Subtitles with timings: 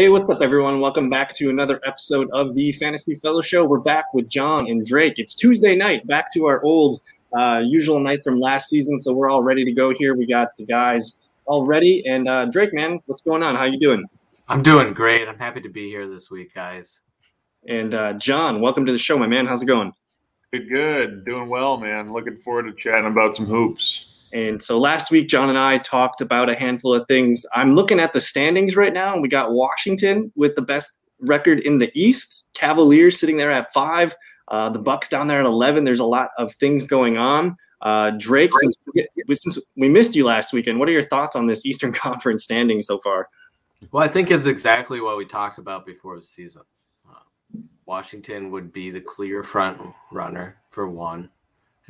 [0.00, 0.80] Hey, what's up, everyone?
[0.80, 3.66] Welcome back to another episode of the Fantasy Fellow Show.
[3.66, 5.18] We're back with John and Drake.
[5.18, 7.02] It's Tuesday night, back to our old
[7.36, 8.98] uh, usual night from last season.
[8.98, 10.14] So we're all ready to go here.
[10.14, 12.02] We got the guys all ready.
[12.06, 13.56] And uh, Drake, man, what's going on?
[13.56, 14.06] How you doing?
[14.48, 15.28] I'm doing great.
[15.28, 17.02] I'm happy to be here this week, guys.
[17.68, 19.44] And uh, John, welcome to the show, my man.
[19.44, 19.92] How's it going?
[20.50, 21.26] Good, good.
[21.26, 22.10] Doing well, man.
[22.10, 24.09] Looking forward to chatting about some hoops.
[24.32, 27.44] And so last week, John and I talked about a handful of things.
[27.54, 31.60] I'm looking at the standings right now, and we got Washington with the best record
[31.60, 32.48] in the East.
[32.54, 34.14] Cavaliers sitting there at five.
[34.48, 35.84] Uh, the Bucks down there at 11.
[35.84, 37.56] There's a lot of things going on.
[37.82, 41.46] Uh, Drake, since we, since we missed you last weekend, what are your thoughts on
[41.46, 43.28] this Eastern Conference standing so far?
[43.92, 46.62] Well, I think it's exactly what we talked about before the season.
[47.08, 47.20] Uh,
[47.86, 49.80] Washington would be the clear front
[50.12, 51.30] runner for one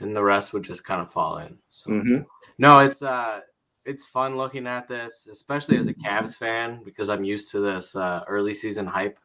[0.01, 1.59] and the rest would just kind of fall in.
[1.71, 2.23] So mm-hmm.
[2.59, 3.41] no, it's uh
[3.85, 7.97] it's fun looking at this, especially as a Cavs fan, because I'm used to this
[7.97, 9.19] uh, early season hype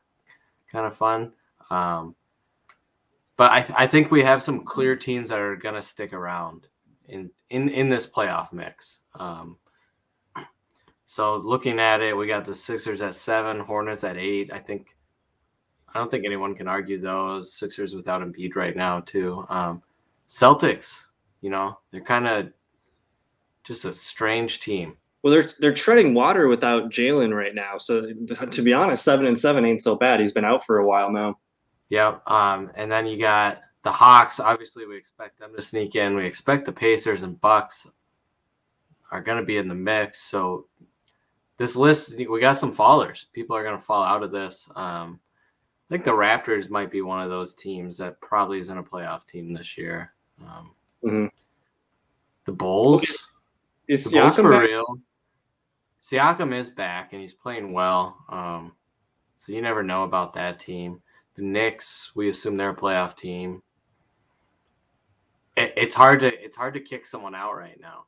[0.71, 1.33] kind of fun.
[1.69, 2.15] Um,
[3.37, 6.13] but I, th- I think we have some clear teams that are going to stick
[6.13, 6.67] around
[7.09, 9.01] in, in, in this playoff mix.
[9.15, 9.57] Um,
[11.05, 14.51] so looking at it, we got the Sixers at seven, Hornets at eight.
[14.53, 14.87] I think
[15.93, 19.45] I don't think anyone can argue those Sixers without Embiid right now too.
[19.49, 19.81] Um,
[20.27, 21.07] Celtics,
[21.41, 22.51] you know, they're kind of
[23.63, 24.97] just a strange team.
[25.21, 27.77] Well, they're they're treading water without Jalen right now.
[27.77, 28.13] So
[28.51, 30.19] to be honest, seven and seven ain't so bad.
[30.19, 31.39] He's been out for a while now.
[31.89, 32.29] Yep.
[32.29, 34.39] Um, and then you got the Hawks.
[34.39, 36.15] Obviously, we expect them to sneak in.
[36.15, 37.87] We expect the Pacers and Bucks
[39.11, 40.21] are going to be in the mix.
[40.21, 40.67] So
[41.57, 43.25] this list, we got some fallers.
[43.33, 44.67] People are going to fall out of this.
[44.75, 45.19] Um,
[45.87, 49.27] I think the Raptors might be one of those teams that probably isn't a playoff
[49.27, 50.11] team this year.
[50.41, 50.71] Um,
[51.03, 51.25] mm-hmm.
[52.45, 53.03] The Bulls.
[53.03, 53.27] Is,
[53.87, 54.63] is the Bulls for back?
[54.63, 54.99] real?
[56.01, 58.17] Siakam is back and he's playing well.
[58.29, 58.73] Um,
[59.35, 61.01] so you never know about that team.
[61.35, 63.61] The Knicks, we assume they're a playoff team.
[65.57, 68.05] It, it's hard to it's hard to kick someone out right now.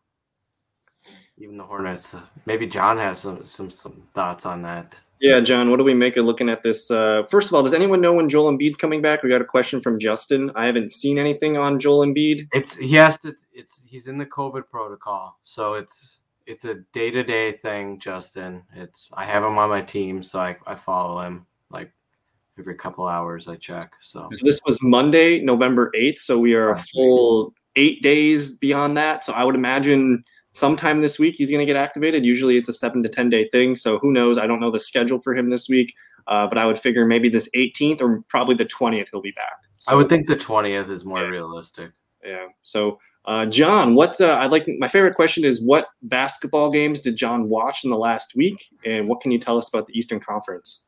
[1.37, 2.13] Even the Hornets.
[2.13, 4.97] Uh, maybe John has some some some thoughts on that.
[5.19, 6.91] Yeah, John, what do we make of looking at this?
[6.91, 9.23] Uh, first of all, does anyone know when Joel Embiid's coming back?
[9.23, 10.51] We got a question from Justin.
[10.55, 12.47] I haven't seen anything on Joel Embiid.
[12.53, 13.35] It's he has to.
[13.51, 18.63] It's he's in the COVID protocol, so it's it's a day to day thing, Justin.
[18.75, 21.91] It's I have him on my team, so I I follow him like
[22.59, 23.47] every couple hours.
[23.47, 23.93] I check.
[23.99, 26.19] So, so this was Monday, November eighth.
[26.19, 29.23] So we are a full eight days beyond that.
[29.23, 30.23] So I would imagine
[30.57, 32.25] sometime this week he's going to get activated.
[32.25, 33.75] Usually it's a seven to 10 day thing.
[33.75, 34.37] So who knows?
[34.37, 35.93] I don't know the schedule for him this week,
[36.27, 39.57] uh, but I would figure maybe this 18th or probably the 20th he'll be back.
[39.79, 41.27] So, I would think the 20th is more yeah.
[41.27, 41.91] realistic.
[42.25, 42.47] Yeah.
[42.63, 47.17] So, uh, John, what uh, I like my favorite question is what basketball games did
[47.17, 50.19] John watch in the last week, and what can you tell us about the Eastern
[50.19, 50.86] Conference?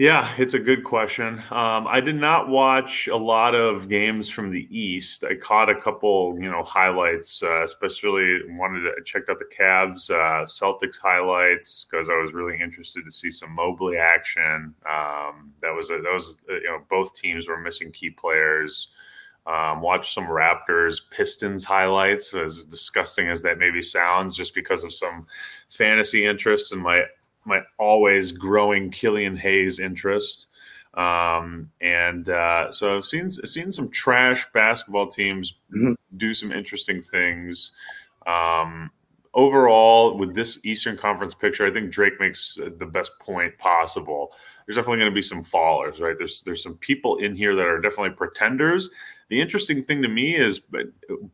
[0.00, 1.42] Yeah, it's a good question.
[1.50, 5.24] Um, I did not watch a lot of games from the East.
[5.24, 7.42] I caught a couple, you know, highlights.
[7.42, 12.58] Uh, especially wanted to check out the Cavs uh, Celtics highlights because I was really
[12.58, 14.74] interested to see some Mobley action.
[14.88, 18.88] Um, that was a, that was uh, you know both teams were missing key players.
[19.46, 24.94] Um, watch some Raptors Pistons highlights, as disgusting as that maybe sounds, just because of
[24.94, 25.26] some
[25.68, 27.02] fantasy interest in my
[27.44, 30.48] my always growing Killian Hayes interest.
[30.94, 35.92] Um, and uh, so I've seen seen some trash basketball teams mm-hmm.
[36.16, 37.72] do some interesting things.
[38.26, 38.90] Um,
[39.34, 44.34] overall, with this Eastern Conference picture, I think Drake makes the best point possible.
[44.66, 46.16] There's definitely going to be some fallers, right?
[46.18, 48.90] There's there's some people in here that are definitely pretenders,
[49.30, 50.60] the interesting thing to me is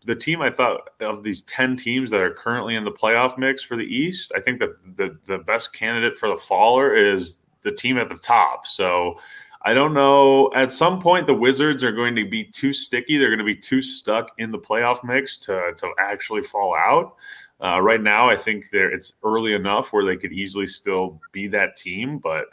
[0.04, 3.62] the team I thought of these 10 teams that are currently in the playoff mix
[3.62, 7.72] for the East, I think that the, the best candidate for the faller is the
[7.72, 8.66] team at the top.
[8.66, 9.18] So
[9.62, 10.52] I don't know.
[10.54, 13.16] At some point, the Wizards are going to be too sticky.
[13.16, 17.16] They're going to be too stuck in the playoff mix to, to actually fall out.
[17.64, 21.78] Uh, right now, I think it's early enough where they could easily still be that
[21.78, 22.44] team, but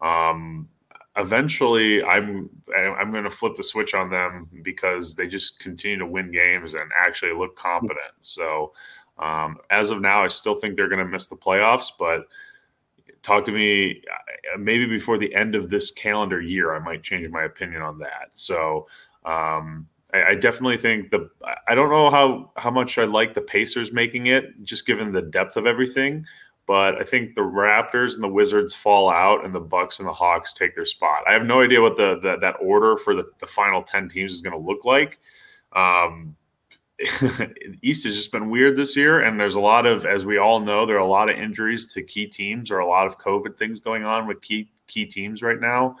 [0.00, 0.68] um,
[1.18, 6.06] eventually I'm I'm going to flip the switch on them because they just continue to
[6.06, 8.14] win games and actually look competent.
[8.20, 8.72] So
[9.18, 12.26] um, as of now, I still think they're going to miss the playoffs, but
[13.22, 17.28] talk to me uh, maybe before the end of this calendar year, I might change
[17.28, 18.30] my opinion on that.
[18.32, 18.86] So
[19.24, 21.28] um, I, I definitely think the
[21.66, 25.22] I don't know how how much I like the Pacers making it, just given the
[25.22, 26.24] depth of everything
[26.68, 30.12] but I think the Raptors and the Wizards fall out, and the Bucks and the
[30.12, 31.24] Hawks take their spot.
[31.26, 34.32] I have no idea what the, the that order for the, the final ten teams
[34.32, 35.18] is going to look like.
[35.72, 36.36] Um,
[37.82, 40.60] East has just been weird this year, and there's a lot of, as we all
[40.60, 43.56] know, there are a lot of injuries to key teams or a lot of COVID
[43.56, 45.96] things going on with key key teams right now.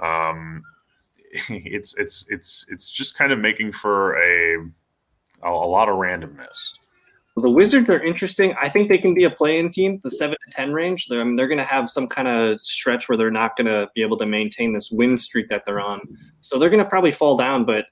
[0.00, 0.62] Um,
[1.48, 4.66] it's it's it's it's just kind of making for a
[5.44, 6.74] a, a lot of randomness.
[7.36, 8.54] The Wizards are interesting.
[8.60, 11.06] I think they can be a play-in team, the seven to ten range.
[11.08, 13.68] They're, I mean, they're going to have some kind of stretch where they're not going
[13.68, 16.00] to be able to maintain this win streak that they're on.
[16.40, 17.64] So they're going to probably fall down.
[17.64, 17.86] But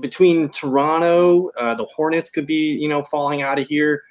[0.00, 4.02] between Toronto, uh, the Hornets could be, you know, falling out of here.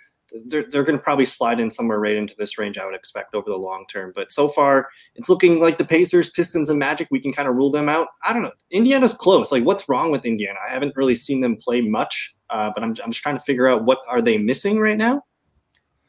[0.47, 3.35] They're, they're going to probably slide in somewhere right into this range, I would expect
[3.35, 4.13] over the long term.
[4.15, 7.55] But so far, it's looking like the Pacers, Pistons, and Magic, we can kind of
[7.55, 8.07] rule them out.
[8.23, 8.51] I don't know.
[8.71, 9.51] Indiana's close.
[9.51, 10.57] Like, what's wrong with Indiana?
[10.67, 13.67] I haven't really seen them play much, uh, but I'm, I'm just trying to figure
[13.67, 15.23] out what are they missing right now?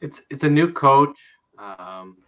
[0.03, 1.19] It's it's a new coach.
[1.59, 2.19] Um,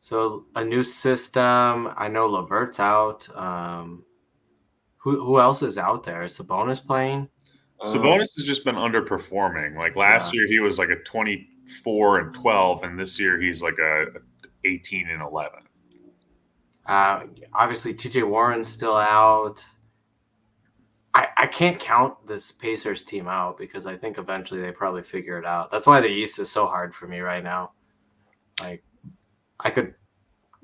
[0.00, 1.92] so a new system.
[1.96, 3.28] I know Levert's out.
[3.36, 4.04] Um,
[4.98, 6.22] who who else is out there?
[6.22, 7.28] Is Sabonis playing?
[7.82, 9.76] Sabonis has just been underperforming.
[9.76, 10.40] Like last yeah.
[10.40, 14.06] year, he was like a 24 and 12, and this year he's like a
[14.64, 15.60] 18 and 11.
[16.84, 17.22] Uh,
[17.54, 19.64] obviously, TJ Warren's still out.
[21.14, 25.38] I, I can't count this Pacers team out because I think eventually they probably figure
[25.38, 25.70] it out.
[25.70, 27.72] That's why the East is so hard for me right now.
[28.60, 28.84] Like,
[29.58, 29.94] I could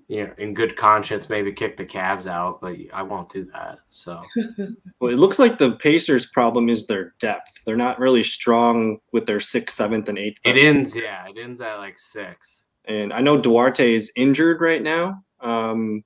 [0.09, 3.79] you know, in good conscience, maybe kick the Cavs out, but I won't do that.
[3.91, 4.23] So,
[5.01, 7.65] well, it looks like the Pacers' problem is their depth.
[7.65, 10.39] They're not really strong with their sixth, seventh, and eighth.
[10.45, 12.65] It ends, yeah, it ends at like six.
[12.85, 16.05] And I know Duarte is injured right now, um,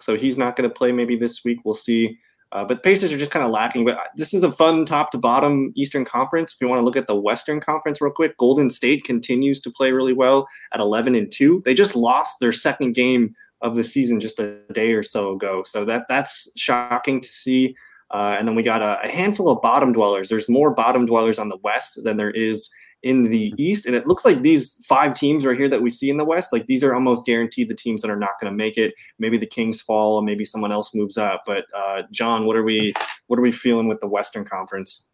[0.00, 1.60] so he's not going to play maybe this week.
[1.64, 2.18] We'll see.
[2.52, 3.84] Uh, but Pacers are just kind of lacking.
[3.84, 6.52] But this is a fun top to bottom Eastern Conference.
[6.52, 9.70] If you want to look at the Western Conference real quick, Golden State continues to
[9.70, 11.62] play really well at 11 and 2.
[11.64, 15.62] They just lost their second game of the season just a day or so ago.
[15.64, 17.76] So that that's shocking to see.
[18.10, 20.28] Uh, and then we got a, a handful of bottom dwellers.
[20.28, 22.68] There's more bottom dwellers on the West than there is
[23.02, 23.86] in the East.
[23.86, 26.52] And it looks like these five teams right here that we see in the West,
[26.52, 28.94] like these are almost guaranteed the teams that are not going to make it.
[29.18, 31.42] Maybe the Kings fall, maybe someone else moves up.
[31.46, 32.92] But uh, John, what are we
[33.28, 35.08] what are we feeling with the Western Conference?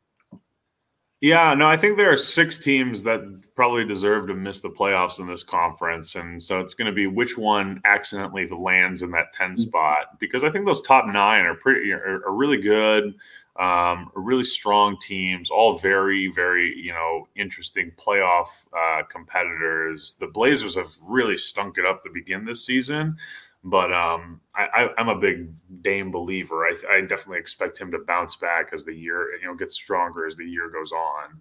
[1.22, 3.20] Yeah, no, I think there are six teams that
[3.54, 6.14] probably deserve to miss the playoffs in this conference.
[6.14, 9.56] And so it's going to be which one accidentally lands in that 10 mm-hmm.
[9.56, 13.14] spot because I think those top nine are pretty are, are really good
[13.58, 20.16] um, really strong teams, all very, very, you know, interesting playoff uh, competitors.
[20.20, 23.16] The Blazers have really stunk it up to begin this season,
[23.64, 25.48] but um, I, am a big
[25.82, 26.64] Dame believer.
[26.66, 30.26] I, I, definitely expect him to bounce back as the year, you know, gets stronger
[30.26, 31.40] as the year goes on.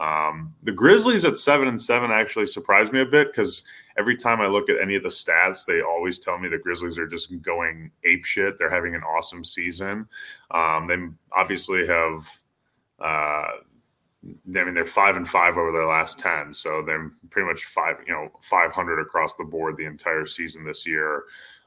[0.00, 3.62] Um, the Grizzlies at seven and seven actually surprised me a bit because
[3.98, 6.98] every time I look at any of the stats, they always tell me the Grizzlies
[6.98, 8.56] are just going ape shit.
[8.58, 10.08] They're having an awesome season.
[10.50, 10.96] Um, they
[11.32, 12.28] obviously have.
[12.98, 13.48] Uh,
[14.22, 17.96] I mean, they're five and five over their last ten, so they're pretty much five,
[18.06, 21.24] you know, five hundred across the board the entire season this year.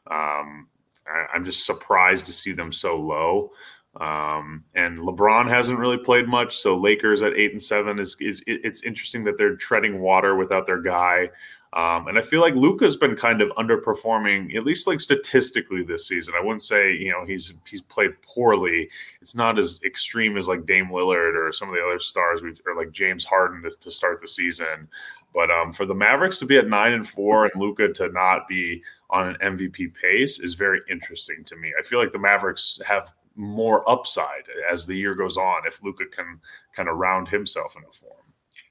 [0.08, 0.68] Um,
[1.08, 3.52] I, am just surprised to see them so low.
[4.00, 8.44] Um, and LeBron hasn't really played much, so Lakers at eight and seven is is
[8.48, 11.30] it's interesting that they're treading water without their guy.
[11.74, 16.08] Um, and I feel like Luka's been kind of underperforming, at least like statistically this
[16.08, 16.36] season.
[16.38, 18.90] I wouldn't say you know he's he's played poorly.
[19.22, 22.76] It's not as extreme as like Dame Lillard or some of the other stars, or
[22.76, 24.88] like James Harden to, to start the season.
[25.36, 28.48] But um, for the Mavericks to be at nine and four and Luca to not
[28.48, 31.74] be on an MVP pace is very interesting to me.
[31.78, 36.06] I feel like the Mavericks have more upside as the year goes on if Luka
[36.06, 36.40] can
[36.76, 38.18] kind of round himself into form.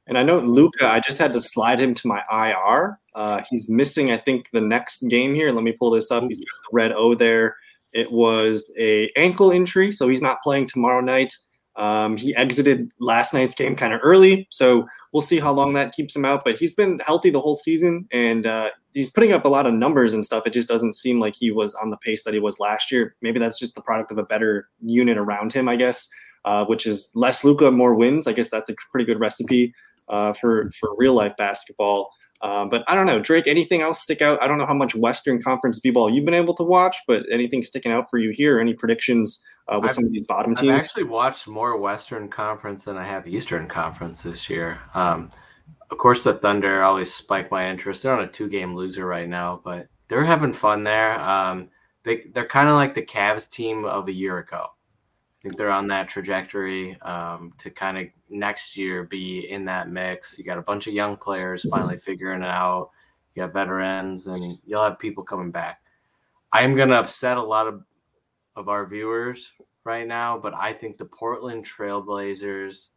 [0.07, 2.99] And I know Luka, I just had to slide him to my IR.
[3.14, 5.52] Uh, he's missing, I think, the next game here.
[5.52, 6.25] Let me pull this up.
[6.26, 7.57] He's got the red O there.
[7.92, 11.33] It was a ankle injury, so he's not playing tomorrow night.
[11.76, 15.92] Um, he exited last night's game kind of early, so we'll see how long that
[15.92, 16.42] keeps him out.
[16.45, 19.75] But he's been healthy the whole season, and uh, he's putting up a lot of
[19.75, 20.46] numbers and stuff.
[20.46, 23.14] It just doesn't seem like he was on the pace that he was last year.
[23.22, 26.08] Maybe that's just the product of a better unit around him, I guess,
[26.44, 28.26] uh, which is less Luka, more wins.
[28.26, 29.75] I guess that's a pretty good recipe
[30.08, 32.11] uh, for for real life basketball.
[32.42, 33.46] Um, but I don't know, Drake.
[33.46, 34.42] Anything else stick out?
[34.42, 37.62] I don't know how much Western Conference b-ball you've been able to watch, but anything
[37.62, 38.58] sticking out for you here?
[38.58, 40.70] Any predictions uh, with I've, some of these bottom teams?
[40.70, 44.80] I've actually watched more Western Conference than I have Eastern Conference this year.
[44.92, 45.30] Um,
[45.92, 48.02] of course, the Thunder always spike my interest.
[48.02, 51.20] They're on a two-game loser right now, but they're having fun there.
[51.20, 51.68] Um,
[52.02, 54.68] they they're kind of like the Cavs team of a year ago.
[54.70, 59.90] I think they're on that trajectory um, to kind of next year be in that
[59.90, 60.38] mix.
[60.38, 62.90] You got a bunch of young players finally figuring it out.
[63.34, 65.82] You got veterans, and you'll have people coming back.
[66.52, 67.82] I am going to upset a lot of
[68.56, 69.52] of our viewers
[69.84, 72.88] right now, but I think the Portland Trailblazers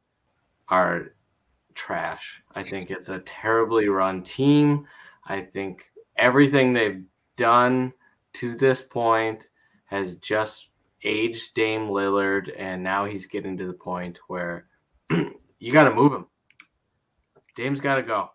[0.69, 1.13] are
[1.75, 2.41] trash.
[2.55, 4.87] I think it's a terribly run team.
[5.27, 7.03] I think everything they've
[7.35, 7.93] done
[8.33, 9.49] to this point
[9.85, 10.69] has just
[11.03, 14.65] aged Dame Lillard, and now he's getting to the point where
[15.09, 16.25] you got to move him.
[17.55, 18.31] Dame's got to go.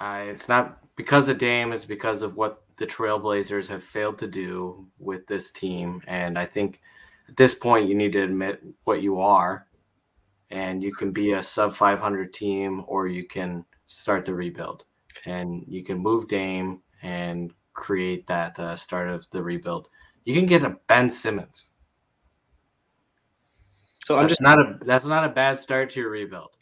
[0.00, 4.26] Uh, it's not because of Dame, it's because of what the Trailblazers have failed to
[4.26, 6.02] do with this team.
[6.06, 6.80] And I think
[7.28, 9.66] at this point, you need to admit what you are,
[10.54, 14.84] and you can be a sub 500 team, or you can start the rebuild,
[15.26, 19.88] and you can move Dame and create that uh, start of the rebuild.
[20.24, 21.66] You can get a Ben Simmons.
[24.04, 26.53] So I'm just not a that's not a bad start to your rebuild.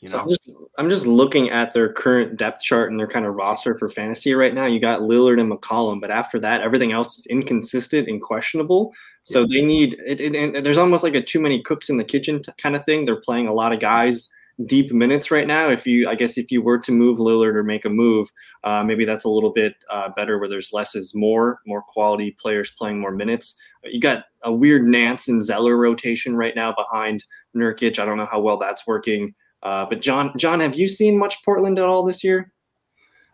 [0.00, 0.12] You know?
[0.12, 3.34] So I'm just, I'm just looking at their current depth chart and their kind of
[3.34, 4.66] roster for fantasy right now.
[4.66, 8.94] You got Lillard and McCollum, but after that, everything else is inconsistent and questionable.
[9.24, 9.46] So yeah.
[9.60, 12.42] they need it, it, and there's almost like a too many cooks in the kitchen
[12.56, 13.04] kind of thing.
[13.04, 14.30] They're playing a lot of guys
[14.66, 15.70] deep minutes right now.
[15.70, 18.30] If you, I guess, if you were to move Lillard or make a move,
[18.64, 22.36] uh, maybe that's a little bit uh, better where there's less is more, more quality
[22.40, 23.56] players playing more minutes.
[23.84, 27.24] You got a weird Nance and Zeller rotation right now behind
[27.56, 27.98] Nurkic.
[27.98, 29.34] I don't know how well that's working.
[29.62, 32.52] Uh, but John, John, have you seen much Portland at all this year?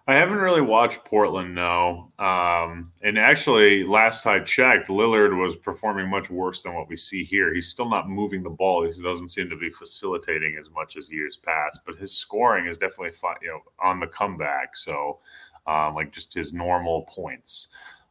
[0.07, 2.13] I haven't really watched Portland, no.
[2.19, 7.25] Um, and actually, last I checked, Lillard was performing much worse than what we see
[7.25, 7.55] here.
[7.55, 8.85] He's still not moving the ball.
[8.85, 11.81] He doesn't seem to be facilitating as much as years past.
[11.87, 14.77] But his scoring is definitely, fun, you know, on the comeback.
[14.77, 15.21] So,
[15.67, 17.69] um, like just his normal points.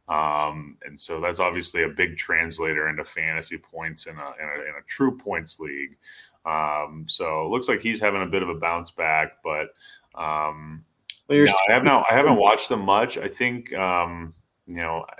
[0.08, 4.62] Um, and so that's obviously a big translator into fantasy points in a, in a,
[4.62, 5.96] in a true points league.
[6.46, 9.68] Um, so it looks like he's having a bit of a bounce back, but
[10.14, 10.84] um,
[11.28, 12.06] well, no, I have not.
[12.10, 13.18] I haven't watched them much.
[13.18, 14.34] I think um,
[14.66, 15.04] you know.
[15.08, 15.14] I,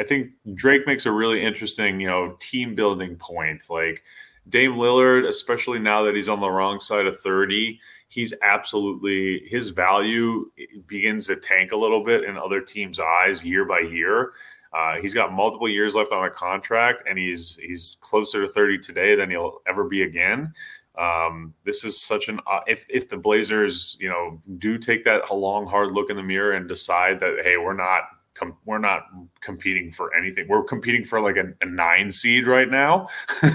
[0.00, 3.62] I think Drake makes a really interesting, you know, team building point.
[3.70, 4.02] Like
[4.48, 7.78] Dame Lillard, especially now that he's on the wrong side of 30,
[8.08, 10.50] he's absolutely his value
[10.86, 14.32] begins to tank a little bit in other teams' eyes year by year.
[14.72, 18.78] Uh, he's got multiple years left on a contract, and he's he's closer to 30
[18.78, 20.52] today than he'll ever be again.
[20.98, 25.30] Um, this is such an uh, if if the Blazers you know do take that
[25.34, 28.02] long hard look in the mirror and decide that hey we're not
[28.34, 29.06] com- we're not
[29.40, 33.08] competing for anything we're competing for like a, a nine seed right now.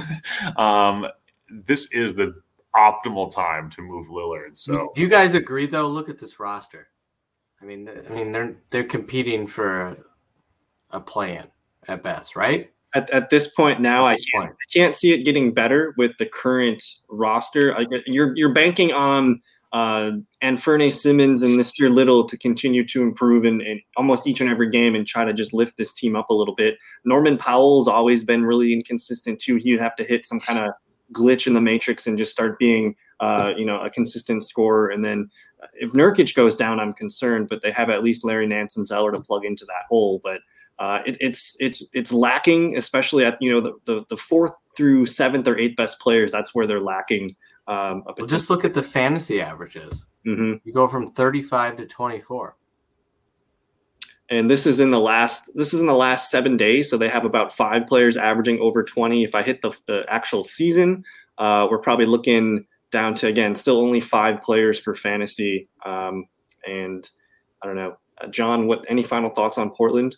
[0.57, 1.07] um,
[1.49, 2.41] this is the
[2.75, 4.57] optimal time to move Lillard.
[4.57, 5.87] So do you guys agree though?
[5.87, 6.87] Look at this roster.
[7.61, 9.97] I mean, I mean they're they're competing for
[10.91, 11.47] a plan
[11.87, 12.69] at best, right?
[12.95, 16.25] At, at this point now, I can't, I can't see it getting better with the
[16.25, 17.75] current roster.
[18.05, 19.41] You're you're banking on
[19.73, 24.49] uh, Anfernee Simons and Nassir Little to continue to improve in, in, almost each and
[24.49, 26.77] every game and try to just lift this team up a little bit.
[27.03, 29.57] Norman Powell's always been really inconsistent too.
[29.57, 30.71] He'd have to hit some kind of
[31.13, 34.89] glitch in the matrix and just start being, uh, you know, a consistent scorer.
[34.89, 35.29] And then
[35.73, 39.11] if Nurkic goes down, I'm concerned, but they have at least Larry Nance and Zeller
[39.11, 40.21] to plug into that hole.
[40.23, 40.41] But
[40.79, 45.05] uh, it, it's it's it's lacking, especially at you know the, the, the fourth through
[45.07, 46.31] seventh or eighth best players.
[46.31, 47.35] That's where they're lacking.
[47.67, 50.05] Um, well, just look at the fantasy averages.
[50.25, 50.53] Mm-hmm.
[50.63, 52.55] You go from thirty-five to twenty-four,
[54.29, 56.89] and this is in the last this is in the last seven days.
[56.89, 59.23] So they have about five players averaging over twenty.
[59.23, 61.03] If I hit the the actual season,
[61.39, 65.67] uh, we're probably looking down to again still only five players for fantasy.
[65.85, 66.25] Um,
[66.67, 67.09] and
[67.63, 68.67] I don't know, uh, John.
[68.67, 70.15] What any final thoughts on Portland?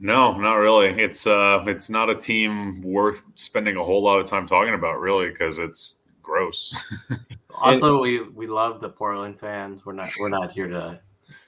[0.00, 0.88] No, not really.
[1.02, 5.00] It's uh, it's not a team worth spending a whole lot of time talking about,
[5.00, 6.74] really, because it's gross.
[7.54, 9.86] also, we we love the Portland fans.
[9.86, 11.00] We're not we're not here to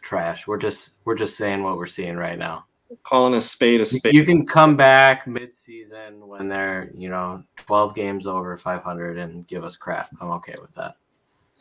[0.02, 0.46] trash.
[0.46, 2.66] We're just we're just saying what we're seeing right now.
[3.02, 4.14] Calling a spade a spade.
[4.14, 9.46] You can come back mid-season when they're you know twelve games over five hundred and
[9.48, 10.08] give us crap.
[10.20, 10.94] I'm okay with that.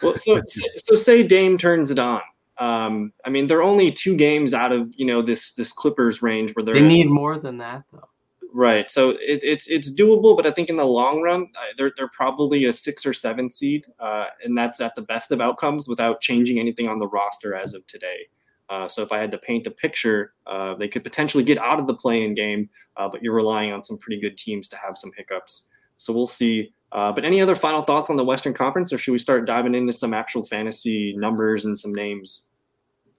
[0.04, 0.39] Well, so
[0.77, 2.22] so say Dame turns it on
[2.58, 6.56] um, I mean, they're only two games out of you know this this Clippers range
[6.56, 8.10] where they They need more than that though.
[8.58, 11.48] Right, so it, it's it's doable, but I think in the long run,
[11.78, 15.42] they're they're probably a six or seven seed, uh, and that's at the best of
[15.42, 18.28] outcomes without changing anything on the roster as of today.
[18.70, 21.80] Uh, so if I had to paint a picture, uh, they could potentially get out
[21.80, 24.98] of the play-in game, uh, but you're relying on some pretty good teams to have
[24.98, 25.70] some hiccups.
[25.98, 26.74] So we'll see.
[26.96, 29.75] Uh, but any other final thoughts on the Western Conference, or should we start diving
[29.75, 32.52] into some actual fantasy numbers and some names?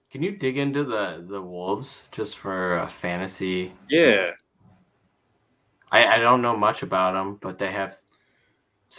[0.09, 3.71] Can you dig into the the Wolves just for a fantasy?
[3.87, 4.31] Yeah.
[5.91, 7.95] I, I don't know much about them, but they have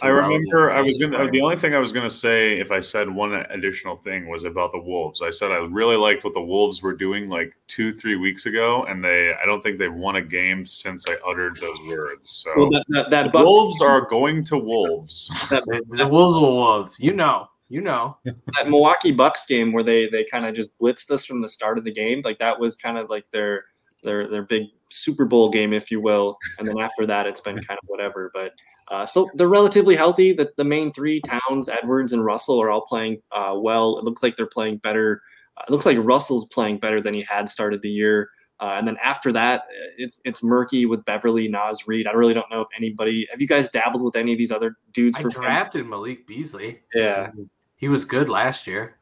[0.03, 1.29] I remember I was gonna.
[1.31, 4.71] The only thing I was gonna say, if I said one additional thing, was about
[4.71, 5.21] the Wolves.
[5.21, 8.83] I said I really liked what the Wolves were doing like two, three weeks ago,
[8.83, 9.33] and they.
[9.41, 12.29] I don't think they've won a game since I uttered those words.
[12.29, 15.27] So well, that, that, that Wolves are going to Wolves.
[15.49, 16.95] the Wolves will Wolves.
[16.99, 17.47] You know.
[17.71, 21.39] You know that Milwaukee Bucks game where they they kind of just blitzed us from
[21.39, 22.23] the start of the game.
[22.25, 23.65] Like that was kind of like their
[24.01, 26.37] their their big Super Bowl game, if you will.
[26.57, 28.31] And then after that, it's been kind of whatever.
[28.33, 28.53] But
[28.89, 30.33] uh, so they're relatively healthy.
[30.33, 33.97] The, the main three Towns, Edwards, and Russell are all playing uh, well.
[33.97, 35.21] It looks like they're playing better.
[35.57, 38.29] Uh, it looks like Russell's playing better than he had started the year.
[38.59, 39.63] Uh, and then after that,
[39.97, 42.07] it's it's murky with Beverley, Naz, Reid.
[42.07, 43.25] I really don't know if anybody.
[43.31, 45.17] Have you guys dabbled with any of these other dudes?
[45.17, 45.89] I drafted him?
[45.89, 46.81] Malik Beasley.
[46.93, 47.31] Yeah,
[47.77, 48.97] he was good last year.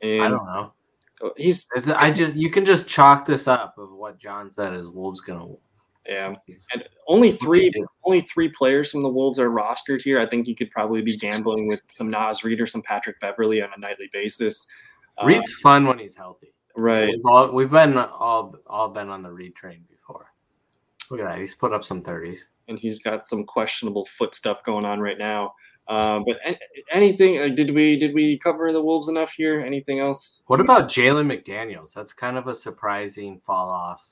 [0.00, 0.72] And I don't know.
[1.36, 1.68] He's.
[1.94, 5.46] I just you can just chalk this up of what John said is Wolves gonna.
[6.06, 6.34] Yeah,
[6.72, 7.70] and only three
[8.04, 10.20] only three players from the Wolves are rostered here.
[10.20, 13.62] I think you could probably be gambling with some Naz Reid or some Patrick Beverley
[13.62, 14.66] on a nightly basis.
[15.24, 16.52] Reid's uh, fun when he's healthy.
[16.76, 17.08] Right.
[17.08, 20.26] We've, all, we've been all all been on the Reid train before.
[21.10, 21.38] Look at that.
[21.38, 22.40] He's put up some 30s.
[22.68, 25.54] And he's got some questionable foot stuff going on right now.
[25.86, 26.38] Uh, but
[26.90, 29.60] anything uh, did we did we cover the Wolves enough here?
[29.60, 30.42] Anything else?
[30.46, 31.92] What about Jalen McDaniels?
[31.92, 34.02] That's kind of a surprising fall off.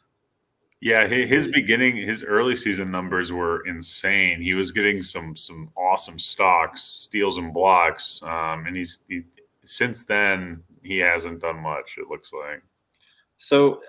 [0.82, 4.42] Yeah, his beginning, his early season numbers were insane.
[4.42, 9.22] He was getting some some awesome stocks, steals and blocks, um, and he's he,
[9.62, 11.98] since then he hasn't done much.
[11.98, 12.64] It looks like.
[13.38, 13.80] So,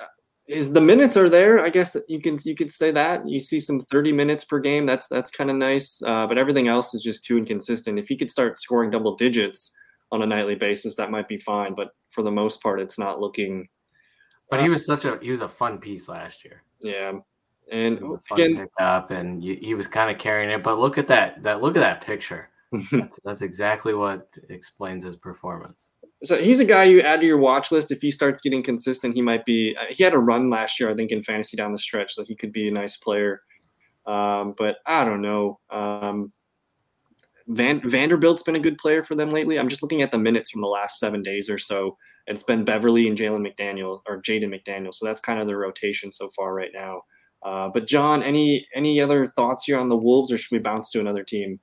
[0.48, 1.66] is the minutes are there?
[1.66, 4.86] I guess you can you could say that you see some thirty minutes per game.
[4.86, 6.00] That's that's kind of nice.
[6.06, 7.98] Uh, but everything else is just too inconsistent.
[7.98, 9.76] If he could start scoring double digits
[10.12, 11.74] on a nightly basis, that might be fine.
[11.74, 13.68] But for the most part, it's not looking.
[14.50, 16.64] But he uh, was such a he was a fun piece last year.
[16.82, 17.14] Yeah,
[17.72, 18.00] and
[18.32, 20.64] again, up, and he was kind of carrying it.
[20.64, 22.50] But look at that that look at that picture.
[22.92, 25.90] that's, that's exactly what explains his performance.
[26.24, 27.92] So he's a guy you add to your watch list.
[27.92, 29.76] If he starts getting consistent, he might be.
[29.76, 32.24] Uh, he had a run last year, I think, in fantasy down the stretch, so
[32.24, 33.42] he could be a nice player.
[34.06, 35.60] Um, but I don't know.
[35.70, 36.32] Um,
[37.48, 39.60] Van, Vanderbilt's been a good player for them lately.
[39.60, 41.98] I'm just looking at the minutes from the last seven days or so.
[42.27, 44.94] It's been Beverley and Jalen McDaniel or Jaden McDaniel.
[44.94, 47.01] So that's kind of the rotation so far right now.
[47.44, 50.90] Uh, but John, any any other thoughts here on the Wolves, or should we bounce
[50.92, 51.59] to another team?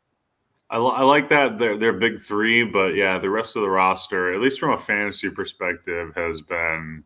[0.69, 4.35] I, I like that they're they're big three, but yeah, the rest of the roster,
[4.35, 7.03] at least from a fantasy perspective, has been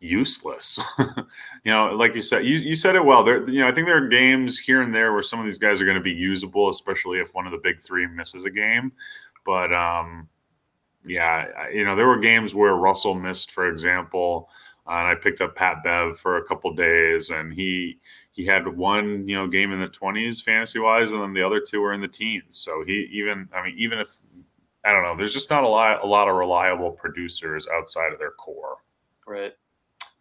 [0.00, 0.78] useless.
[0.98, 3.22] you know, like you said, you, you said it well.
[3.22, 5.58] There, you know, I think there are games here and there where some of these
[5.58, 8.50] guys are going to be usable, especially if one of the big three misses a
[8.50, 8.92] game.
[9.44, 10.28] But um,
[11.06, 14.50] yeah, you know, there were games where Russell missed, for example,
[14.86, 17.98] uh, and I picked up Pat Bev for a couple days, and he
[18.36, 21.58] he had one you know game in the 20s fantasy wise and then the other
[21.58, 22.56] two were in the teens.
[22.56, 24.16] So he even i mean even if
[24.84, 28.18] i don't know there's just not a lot a lot of reliable producers outside of
[28.18, 28.76] their core.
[29.26, 29.52] Right.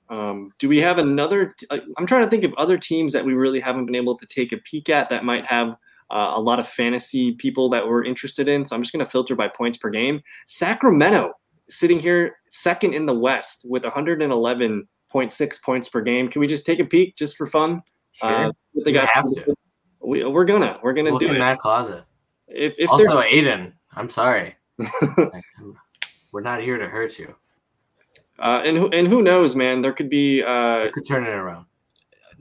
[0.10, 1.68] Um, do we have another t-
[1.98, 4.52] i'm trying to think of other teams that we really haven't been able to take
[4.52, 5.76] a peek at that might have
[6.12, 9.10] uh, a lot of fantasy people that we're interested in so i'm just going to
[9.10, 11.32] filter by points per game sacramento
[11.70, 16.80] sitting here second in the west with 111.6 points per game can we just take
[16.80, 17.80] a peek just for fun
[18.16, 18.48] Sure.
[18.48, 18.52] Uh,
[18.86, 19.56] they got, have to.
[20.02, 21.40] We, are gonna we're gonna Look do in it.
[21.40, 22.06] that closet.
[22.48, 24.56] If, if also Aiden, I'm sorry.
[26.32, 27.36] we're not here to hurt you.
[28.40, 29.82] Uh, and who and who knows, man?
[29.82, 30.44] There could be.
[30.44, 31.66] Uh, could turn it around.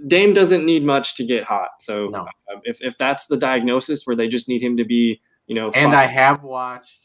[0.06, 1.70] Dame doesn't need much to get hot.
[1.80, 2.22] So no.
[2.22, 5.70] uh, if if that's the diagnosis where they just need him to be, you know.
[5.70, 7.00] And I have watched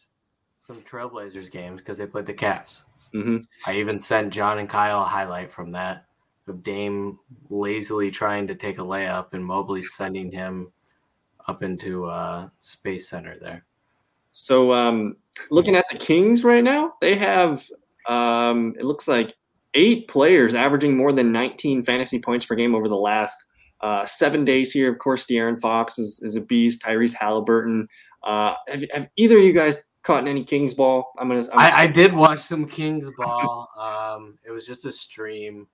[0.57, 2.81] some Trailblazers games because they played the Cavs.
[3.13, 3.37] Mm-hmm.
[3.65, 6.05] I even sent John and Kyle a highlight from that
[6.49, 7.17] of Dame
[7.49, 10.71] lazily trying to take a layup and Mobley sending him
[11.47, 13.65] up into uh, Space Center there.
[14.33, 15.17] So, um,
[15.49, 17.69] looking at the Kings right now, they have
[18.07, 19.35] um, it looks like
[19.73, 23.37] eight players averaging more than 19 fantasy points per game over the last
[23.81, 24.91] uh, seven days here.
[24.91, 26.81] Of course, De'Aaron Fox is, is a beast.
[26.81, 27.87] Tyrese Halliburton.
[28.23, 31.11] Uh, have, have either of you guys caught any Kings ball?
[31.17, 31.45] I'm gonna.
[31.53, 33.69] I'm I, I, did watch some Kings ball.
[33.77, 35.67] um, it was just a stream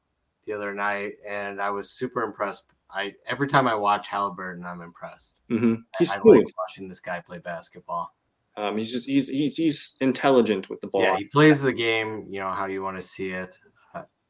[0.45, 2.65] the other night, and I was super impressed.
[2.91, 5.39] I every time I watch Halliburton, I'm impressed.
[5.49, 5.75] Mm-hmm.
[5.97, 8.13] He's I, I like watching this guy play basketball.
[8.57, 11.01] Um, he's just he's he's he's intelligent with the ball.
[11.01, 12.25] Yeah, he plays the game.
[12.29, 13.57] You know how you want to see it.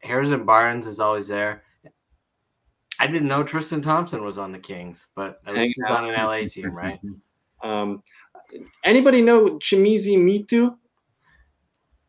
[0.06, 1.64] Harrison Barnes is always there.
[3.00, 6.16] I didn't know Tristan Thompson was on the Kings, but at least he's on an
[6.16, 7.00] LA team, right?
[7.64, 8.02] um,
[8.84, 10.76] anybody know Chimezie Metu?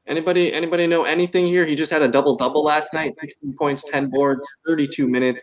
[0.07, 1.67] Anybody anybody know anything here?
[1.67, 5.43] He just had a double double last night, 16 points, 10 boards, 32 minutes.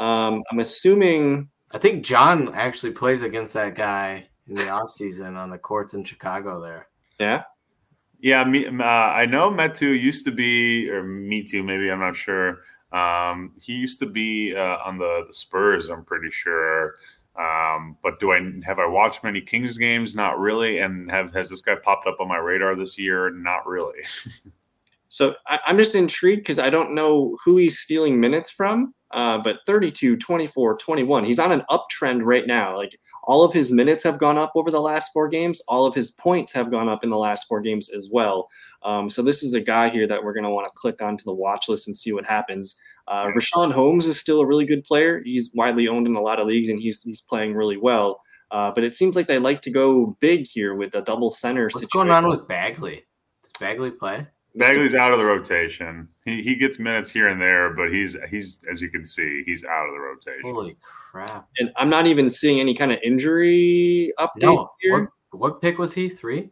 [0.00, 5.36] Um, I'm assuming I think John actually plays against that guy in the off season
[5.36, 6.88] on the courts in Chicago there.
[7.20, 7.42] Yeah.
[8.24, 12.16] Yeah, me, uh, I know Metu used to be, or me too, maybe I'm not
[12.16, 12.60] sure.
[12.90, 16.94] Um, he used to be uh, on the, the Spurs, I'm pretty sure.
[17.38, 20.16] Um, but do I have I watched many Kings games?
[20.16, 20.78] Not really.
[20.78, 23.28] And have has this guy popped up on my radar this year?
[23.28, 24.00] Not really.
[25.14, 28.94] so I, am just intrigued because I don't know who he's stealing minutes from.
[29.12, 31.24] Uh, but 32, 24, 21.
[31.24, 32.76] He's on an uptrend right now.
[32.76, 35.62] Like all of his minutes have gone up over the last four games.
[35.68, 38.48] All of his points have gone up in the last four games as well.
[38.82, 41.22] Um, so this is a guy here that we're going to want to click onto
[41.22, 42.74] the watch list and see what happens.
[43.06, 45.22] Uh, Richaun Holmes is still a really good player.
[45.24, 48.20] He's widely owned in a lot of leagues and he's he's playing really well.
[48.50, 51.66] Uh, but it seems like they like to go big here with a double center.
[51.66, 52.08] What's situation.
[52.08, 53.06] going on with Bagley?
[53.44, 54.26] Does Bagley play?
[54.56, 56.08] Bagley's out of the rotation.
[56.24, 59.64] He he gets minutes here and there, but he's he's as you can see, he's
[59.64, 60.42] out of the rotation.
[60.44, 61.48] Holy crap!
[61.58, 64.70] And I'm not even seeing any kind of injury update no.
[64.80, 65.10] here.
[65.30, 66.08] What, what pick was he?
[66.08, 66.50] Three?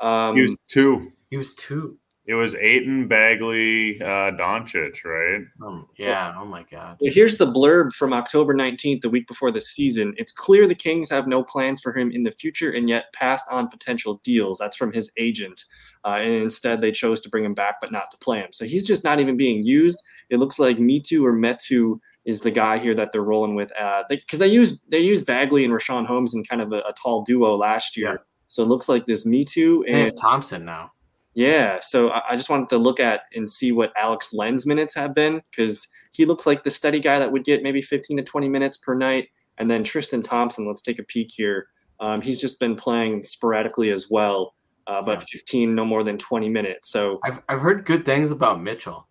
[0.00, 1.12] Um, he was two.
[1.30, 1.98] He was two.
[2.24, 5.42] It was Ayton, Bagley, uh, Doncic, right?
[5.60, 6.32] Um, yeah.
[6.38, 6.96] Oh my God.
[7.00, 10.14] Well, here's the blurb from October 19th, the week before the season.
[10.16, 13.46] It's clear the Kings have no plans for him in the future and yet passed
[13.50, 14.58] on potential deals.
[14.58, 15.64] That's from his agent.
[16.04, 18.48] Uh, and instead, they chose to bring him back, but not to play him.
[18.52, 20.02] So he's just not even being used.
[20.30, 23.68] It looks like Metu or Metu is the guy here that they're rolling with.
[23.68, 26.78] Because uh, they, they used they used Bagley and Richaun Holmes in kind of a,
[26.80, 28.10] a tall duo last year.
[28.10, 28.16] Yeah.
[28.48, 30.90] So it looks like this Metu and Thompson now.
[31.34, 35.14] Yeah, so I just wanted to look at and see what Alex Len's minutes have
[35.14, 38.48] been because he looks like the steady guy that would get maybe 15 to 20
[38.50, 39.28] minutes per night.
[39.56, 41.68] And then Tristan Thompson, let's take a peek here.
[42.00, 44.54] Um, he's just been playing sporadically as well,
[44.86, 46.90] uh, but 15, no more than 20 minutes.
[46.90, 49.06] So I've, I've heard good things about Mitchell.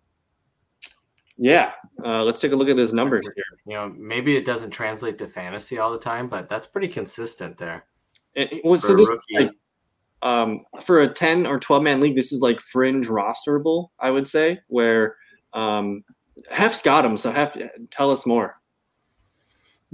[1.38, 1.72] Yeah,
[2.04, 3.44] uh, let's take a look at his numbers here.
[3.66, 7.56] You know, maybe it doesn't translate to fantasy all the time, but that's pretty consistent
[7.56, 7.86] there.
[8.36, 9.50] And, well, so this like,
[10.22, 14.28] um, for a 10 or 12 man league, this is like fringe rosterable, I would
[14.28, 15.16] say, where
[15.52, 16.04] um,
[16.50, 17.16] Hef's got him.
[17.16, 17.56] So Hef,
[17.90, 18.60] tell us more.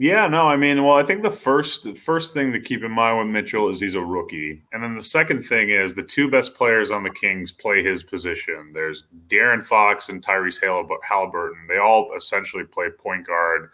[0.00, 2.92] Yeah, no, I mean, well, I think the first the first thing to keep in
[2.92, 6.30] mind with Mitchell is he's a rookie, and then the second thing is the two
[6.30, 8.70] best players on the Kings play his position.
[8.72, 10.60] There's De'Aaron Fox and Tyrese
[11.02, 11.66] Halliburton.
[11.68, 13.70] They all essentially play point guard.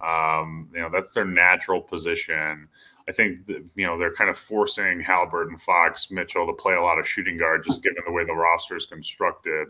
[0.00, 2.66] Um, you know, that's their natural position.
[3.08, 6.82] I think that, you know they're kind of forcing Halliburton, Fox, Mitchell to play a
[6.82, 9.68] lot of shooting guard, just given the way the roster is constructed.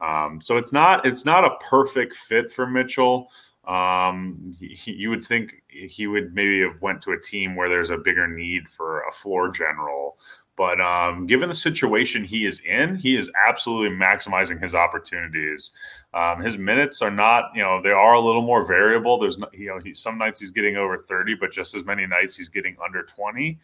[0.00, 3.28] Um, so it's not it's not a perfect fit for Mitchell.
[3.66, 7.90] Um, he, you would think he would maybe have went to a team where there's
[7.90, 10.18] a bigger need for a floor general.
[10.56, 15.72] But um, given the situation he is in, he is absolutely maximizing his opportunities.
[16.12, 19.18] Um, his minutes are not, you know, they are a little more variable.
[19.18, 22.06] There's, no, you know, he, some nights he's getting over 30, but just as many
[22.06, 23.58] nights he's getting under 20.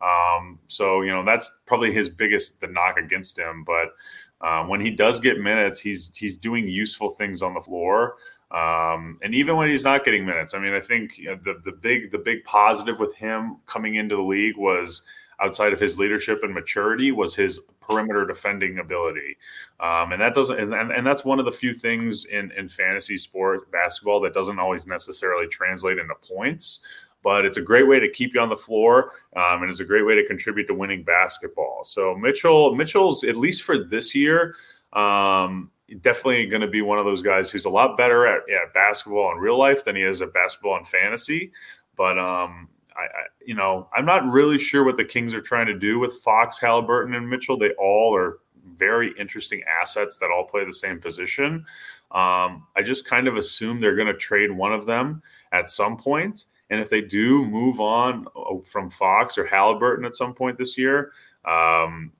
[0.00, 3.64] Um, so, you know, that's probably his biggest the knock against him.
[3.64, 3.94] But
[4.40, 8.16] um, when he does get minutes, he's he's doing useful things on the floor.
[8.50, 11.60] Um, and even when he's not getting minutes, I mean, I think you know, the
[11.64, 15.02] the big the big positive with him coming into the league was
[15.40, 19.36] outside of his leadership and maturity was his perimeter defending ability.
[19.80, 23.18] Um, and that doesn't, and, and that's one of the few things in, in fantasy
[23.18, 26.80] sport basketball that doesn't always necessarily translate into points.
[27.22, 29.84] But it's a great way to keep you on the floor, um, and it's a
[29.84, 31.82] great way to contribute to winning basketball.
[31.82, 34.54] So Mitchell, Mitchell's at least for this year,
[34.92, 35.70] um,
[36.00, 38.42] definitely going to be one of those guys who's a lot better at,
[38.74, 41.52] basketball in real life than he is at basketball and fantasy.
[41.96, 45.66] But um, I, I, you know, I'm not really sure what the Kings are trying
[45.66, 47.56] to do with Fox, Halliburton, and Mitchell.
[47.56, 48.38] They all are
[48.74, 51.64] very interesting assets that all play the same position.
[52.10, 55.22] Um, I just kind of assume they're going to trade one of them
[55.52, 56.46] at some point.
[56.70, 60.76] And if they do move on uh, from Fox or Halliburton at some point this
[60.76, 61.12] year,
[61.44, 62.12] um,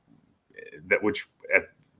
[0.86, 1.26] that which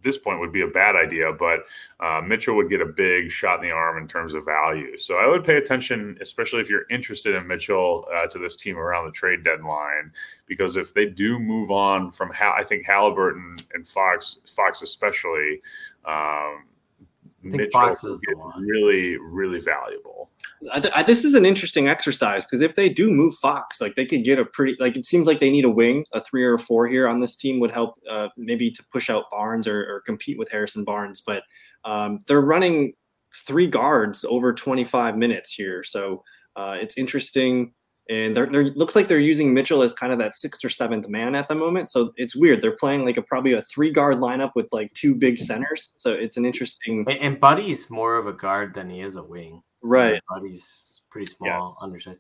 [0.07, 1.66] this point would be a bad idea, but
[2.01, 4.97] uh, Mitchell would get a big shot in the arm in terms of value.
[4.97, 8.79] So I would pay attention, especially if you're interested in Mitchell, uh, to this team
[8.79, 10.12] around the trade deadline,
[10.47, 15.61] because if they do move on from, Hal- I think Halliburton and Fox, Fox especially,
[16.07, 16.64] um,
[17.51, 18.21] Mitchell Fox is
[18.59, 20.31] really, really valuable.
[20.73, 23.95] I th- I, this is an interesting exercise because if they do move Fox, like
[23.95, 26.45] they could get a pretty like it seems like they need a wing, a three
[26.45, 29.67] or a four here on this team would help uh, maybe to push out Barnes
[29.67, 31.21] or, or, compete with Harrison Barnes.
[31.21, 31.43] But
[31.85, 32.95] um, they're running
[33.35, 36.23] three guards over 25 minutes here, so
[36.57, 37.73] uh, it's interesting.
[38.09, 41.09] And they're, they're looks like they're using Mitchell as kind of that sixth or seventh
[41.09, 41.90] man at the moment.
[41.90, 42.62] So it's weird.
[42.62, 45.92] They're playing like a probably a three guard lineup with like two big centers.
[45.97, 47.05] So it's an interesting.
[47.09, 49.62] And, and Buddy's more of a guard than he is a wing.
[49.83, 50.23] Right.
[50.29, 52.19] Buddy's pretty small, underside.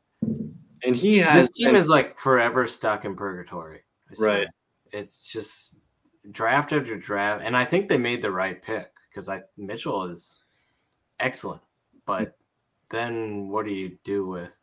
[0.84, 3.82] And he has this team is like forever stuck in purgatory.
[4.18, 4.48] Right.
[4.92, 5.76] It's just
[6.32, 10.38] draft after draft, and I think they made the right pick because I Mitchell is
[11.20, 11.62] excellent,
[12.04, 12.36] but
[12.90, 14.58] then what do you do with?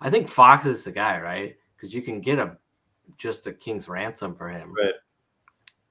[0.00, 1.56] I think Fox is the guy, right?
[1.76, 2.56] Because you can get a
[3.18, 4.72] just a king's ransom for him.
[4.76, 4.94] Right.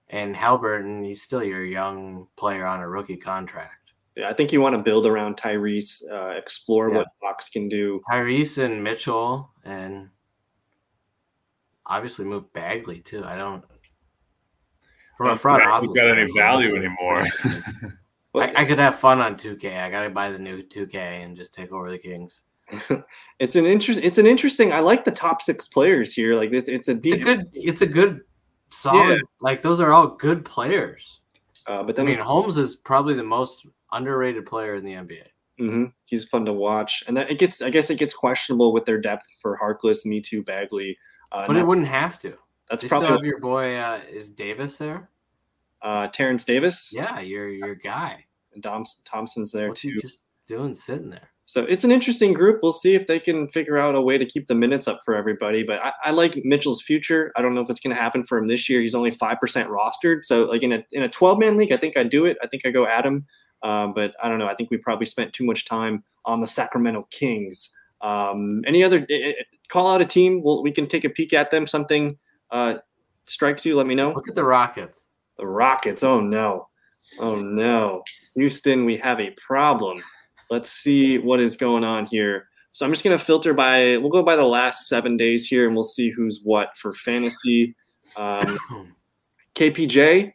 [0.10, 3.92] And Halliburton, he's still your young player on a rookie contract.
[4.16, 6.98] Yeah, I think you want to build around Tyrese, uh, explore Yeah.
[6.98, 8.02] what Fox can do.
[8.10, 10.10] Tyrese and Mitchell, and
[11.86, 13.24] obviously move Bagley too.
[13.26, 13.64] I don't.
[15.18, 17.24] From a front office, got any value anymore.
[18.36, 19.80] I, I could have fun on 2K.
[19.82, 22.42] I gotta buy the new 2K and just take over the Kings.
[23.40, 24.00] it's an interest.
[24.04, 24.74] It's an interesting.
[24.74, 26.34] I like the top six players here.
[26.36, 27.48] Like this, it's a It's a good.
[27.54, 28.22] It's a good,
[28.72, 29.22] solid.
[29.42, 31.22] Like those are all good players.
[31.68, 35.24] uh, but I mean, Holmes is probably the most underrated player in the NBA.
[35.60, 37.62] mhm, he's fun to watch, and then it gets.
[37.62, 40.98] I guess it gets questionable with their depth for Harkless, Metu, Bagley.
[41.32, 42.36] Uh, But it that- wouldn't have to.
[42.70, 43.76] that's They still probably have your boy.
[43.78, 45.10] Uh, is Davis there?
[45.82, 46.92] uh, Terrence Davis.
[46.94, 48.26] Yeah, your your guy.
[48.54, 50.00] and Thompson's there What's he too.
[50.00, 51.30] just doing sitting there?
[51.48, 52.60] So it's an interesting group.
[52.62, 55.16] We'll see if they can figure out a way to keep the minutes up for
[55.16, 55.64] everybody.
[55.64, 57.32] But I, I like Mitchell's future.
[57.36, 58.82] I don't know if it's going to happen for him this year.
[58.82, 60.26] He's only five percent rostered.
[60.26, 62.38] So like in a in a twelve man league, I think I do it.
[62.42, 63.26] I think I go Adam.
[63.64, 64.48] Um, but I don't know.
[64.48, 67.72] I think we probably spent too much time on the Sacramento Kings.
[68.02, 70.44] Um, any other eh, eh, call out a team?
[70.44, 71.68] Well, we can take a peek at them.
[71.68, 72.18] Something
[72.52, 72.78] uh,
[73.24, 73.76] strikes you?
[73.76, 74.12] Let me know.
[74.14, 75.04] Look at the Rockets.
[75.38, 76.04] The Rockets.
[76.04, 76.68] Oh no.
[77.20, 78.04] Oh no.
[78.36, 79.98] Houston, we have a problem.
[80.50, 82.48] Let's see what is going on here.
[82.74, 85.66] So I'm just going to filter by, we'll go by the last seven days here
[85.66, 87.76] and we'll see who's what for fantasy.
[88.18, 88.60] Um,
[89.56, 90.34] KPJ,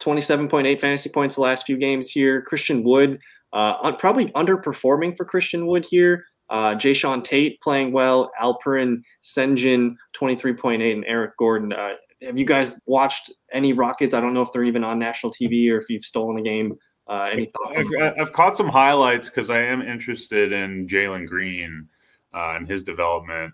[0.00, 2.40] 27.8 fantasy points the last few games here.
[2.40, 3.20] Christian Wood,
[3.52, 6.24] uh, probably underperforming for Christian Wood here.
[6.48, 8.30] Uh, Jae'Sean Tate playing well.
[8.40, 11.72] Alperen, Sengun, 23.8, and Eric Gordon.
[11.72, 14.14] Uh, have you guys watched any Rockets?
[14.14, 16.74] I don't know if they're even on national TV or if you've stolen a game.
[17.06, 17.76] Uh, any thoughts?
[17.76, 21.88] I've, I've caught some highlights because I am interested in Jalen Green
[22.32, 23.52] uh, and his development.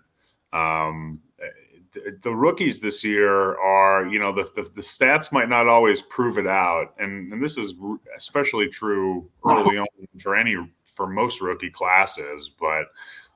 [0.53, 1.19] Um,
[1.93, 6.01] the, the rookies this year are, you know, the, the, the stats might not always
[6.01, 7.73] prove it out, and, and this is
[8.15, 9.87] especially true early on
[10.19, 10.55] for any
[10.95, 12.51] for most rookie classes.
[12.59, 12.85] But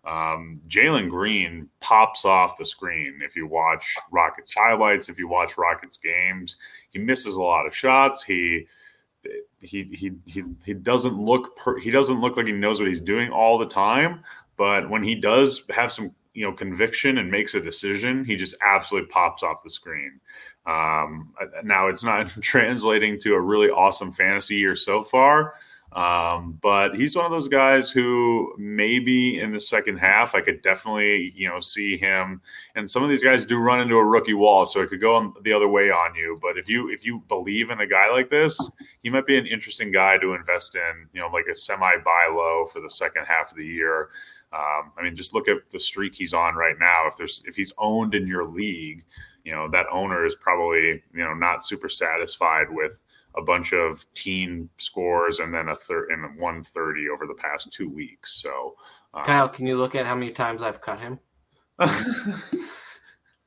[0.05, 5.57] um, Jalen Green pops off the screen if you watch Rockets highlights, if you watch
[5.57, 6.57] Rockets games.
[6.89, 8.23] He misses a lot of shots.
[8.23, 8.67] He
[9.59, 13.01] he he he he doesn't look per, he doesn't look like he knows what he's
[13.01, 14.21] doing all the time
[14.57, 18.55] but when he does have some you know conviction and makes a decision he just
[18.65, 20.19] absolutely pops off the screen.
[20.65, 21.33] Um,
[21.63, 25.55] now it's not translating to a really awesome fantasy year so far
[25.95, 30.61] um, but he's one of those guys who maybe in the second half I could
[30.61, 32.41] definitely you know see him
[32.75, 35.15] and some of these guys do run into a rookie wall so it could go
[35.15, 38.09] on the other way on you but if you if you believe in a guy
[38.09, 38.59] like this
[39.03, 42.27] he might be an interesting guy to invest in, you know, like a semi buy
[42.33, 44.09] low for the second half of the year.
[44.51, 47.07] Um, I mean, just look at the streak he's on right now.
[47.07, 49.03] If there's if he's owned in your league,
[49.43, 53.01] you know, that owner is probably, you know, not super satisfied with
[53.35, 57.89] a bunch of teen scores and then a third and 130 over the past two
[57.89, 58.41] weeks.
[58.41, 58.75] So
[59.13, 61.19] um, Kyle, can you look at how many times I've cut him?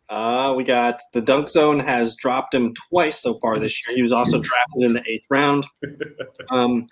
[0.08, 3.96] Uh, we got the dunk zone has dropped him twice so far this year.
[3.96, 5.66] He was also drafted in the eighth round.
[6.50, 6.86] Um,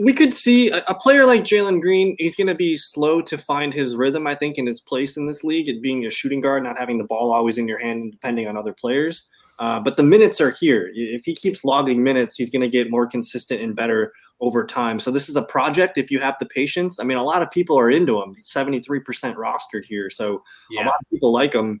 [0.00, 2.16] we could see a, a player like Jalen Green.
[2.18, 5.26] He's going to be slow to find his rhythm, I think, in his place in
[5.26, 8.00] this league, it being a shooting guard, not having the ball always in your hand,
[8.00, 9.28] and depending on other players.
[9.58, 10.90] Uh, but the minutes are here.
[10.94, 14.98] If he keeps logging minutes, he's going to get more consistent and better over time.
[14.98, 15.98] So this is a project.
[15.98, 18.34] If you have the patience, I mean, a lot of people are into him.
[18.42, 21.80] Seventy-three percent rostered here, so a lot of people like him.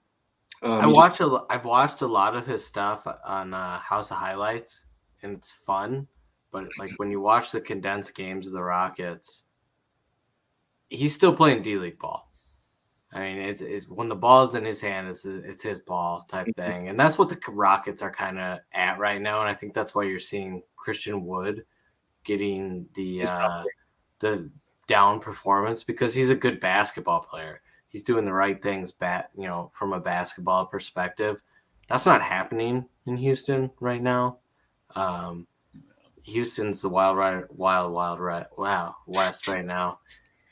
[0.62, 1.44] Um, I he just- watch a.
[1.50, 4.84] I've watched a lot of his stuff on uh, House of Highlights,
[5.22, 6.06] and it's fun.
[6.52, 9.44] But like when you watch the condensed games of the Rockets,
[10.88, 12.31] he's still playing D League ball.
[13.14, 16.46] I mean, it's, it's when the ball's in his hand, it's it's his ball type
[16.56, 19.40] thing, and that's what the Rockets are kind of at right now.
[19.40, 21.64] And I think that's why you're seeing Christian Wood
[22.24, 23.64] getting the uh,
[24.20, 24.50] the
[24.86, 27.60] down performance because he's a good basketball player.
[27.88, 31.42] He's doing the right things, bat you know, from a basketball perspective.
[31.88, 34.38] That's not happening in Houston right now.
[34.94, 35.46] Um,
[36.22, 37.18] Houston's the wild,
[37.50, 39.98] wild, wild, right, wow, west right now.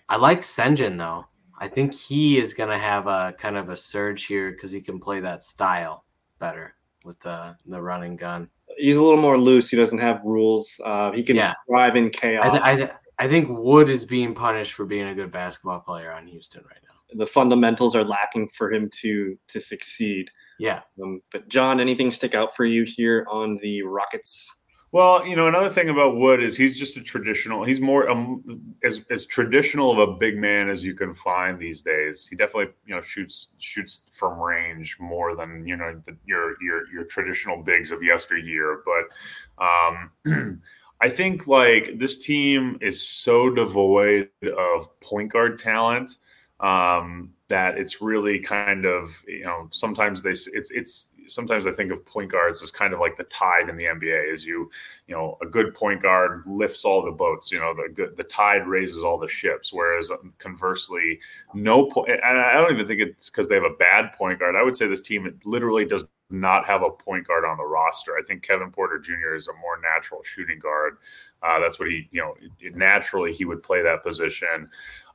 [0.09, 1.27] I like Sengun though.
[1.61, 4.81] I think he is going to have a kind of a surge here because he
[4.81, 6.05] can play that style
[6.38, 8.49] better with the the running gun.
[8.79, 9.68] he's a little more loose.
[9.70, 10.81] He doesn't have rules.
[10.85, 11.55] Uh, he can Yeah.
[11.68, 12.46] thrive in chaos.
[12.46, 15.81] I, th- I, th- I think Wood is being punished for being a good basketball
[15.81, 16.96] player on Houston right now.
[17.18, 20.31] the fundamentals are lacking for him to to succeed.
[20.59, 24.57] Yeah, Um, but John, anything stick out for you here on the Rockets?
[24.92, 27.64] Well, you know, another thing about Wood is he's just a traditional.
[27.64, 31.81] He's more um, as as traditional of a big man as you can find these
[31.81, 32.26] days.
[32.26, 36.92] He definitely, you know, shoots shoots from range more than you know the, your your
[36.92, 38.83] your traditional bigs of yesteryear.
[38.85, 40.61] But um,
[41.00, 46.16] I think like this team is so devoid of point guard talent
[46.59, 51.93] um, that it's really kind of you know sometimes they it's it's sometimes I think
[51.93, 54.71] of point guards as kind of like the tide in the NBA is you
[55.07, 58.25] you know a good point guard lifts all the boats you know the good the
[58.25, 61.21] tide raises all the ships whereas um, conversely
[61.55, 64.57] no point and I don't even think it's because they have a bad point guard
[64.57, 68.12] I would say this team literally does not have a point guard on the roster
[68.16, 69.35] I think Kevin Porter Jr.
[69.35, 70.99] is a more natural shooting guard
[71.43, 72.35] uh, that's what he you know
[72.75, 74.69] naturally he would play that position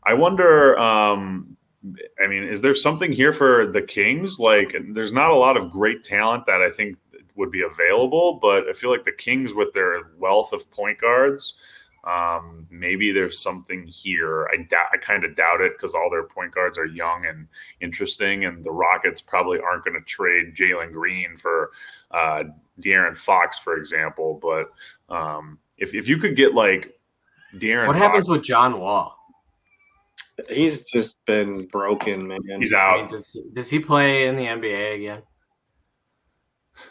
[0.06, 0.78] I wonder.
[0.78, 1.58] Um,
[2.24, 4.40] I mean, is there something here for the Kings?
[4.40, 6.98] Like, there's not a lot of great talent that I think
[7.36, 11.56] would be available, but I feel like the Kings, with their wealth of point guards,
[12.06, 14.48] um, maybe there's something here.
[14.54, 17.48] I, da- I kind of doubt it because all their point guards are young and
[17.82, 21.72] interesting, and the Rockets probably aren't going to trade Jalen Green for
[22.12, 22.44] uh,
[22.80, 24.40] De'Aaron Fox, for example.
[24.42, 26.96] But um, if if you could get like
[27.56, 29.18] De'Aaron, what Fox, happens with John Wall?
[30.50, 32.40] He's just been broken, man.
[32.60, 32.98] He's out.
[32.98, 35.22] I mean, does, does he play in the NBA again?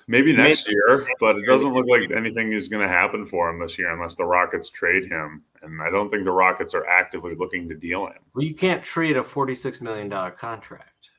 [0.06, 0.76] Maybe next Maybe.
[0.76, 3.92] year, but it doesn't look like anything is going to happen for him this year
[3.92, 5.42] unless the Rockets trade him.
[5.62, 8.18] And I don't think the Rockets are actively looking to deal him.
[8.34, 11.10] Well, you can't trade a forty-six million dollar contract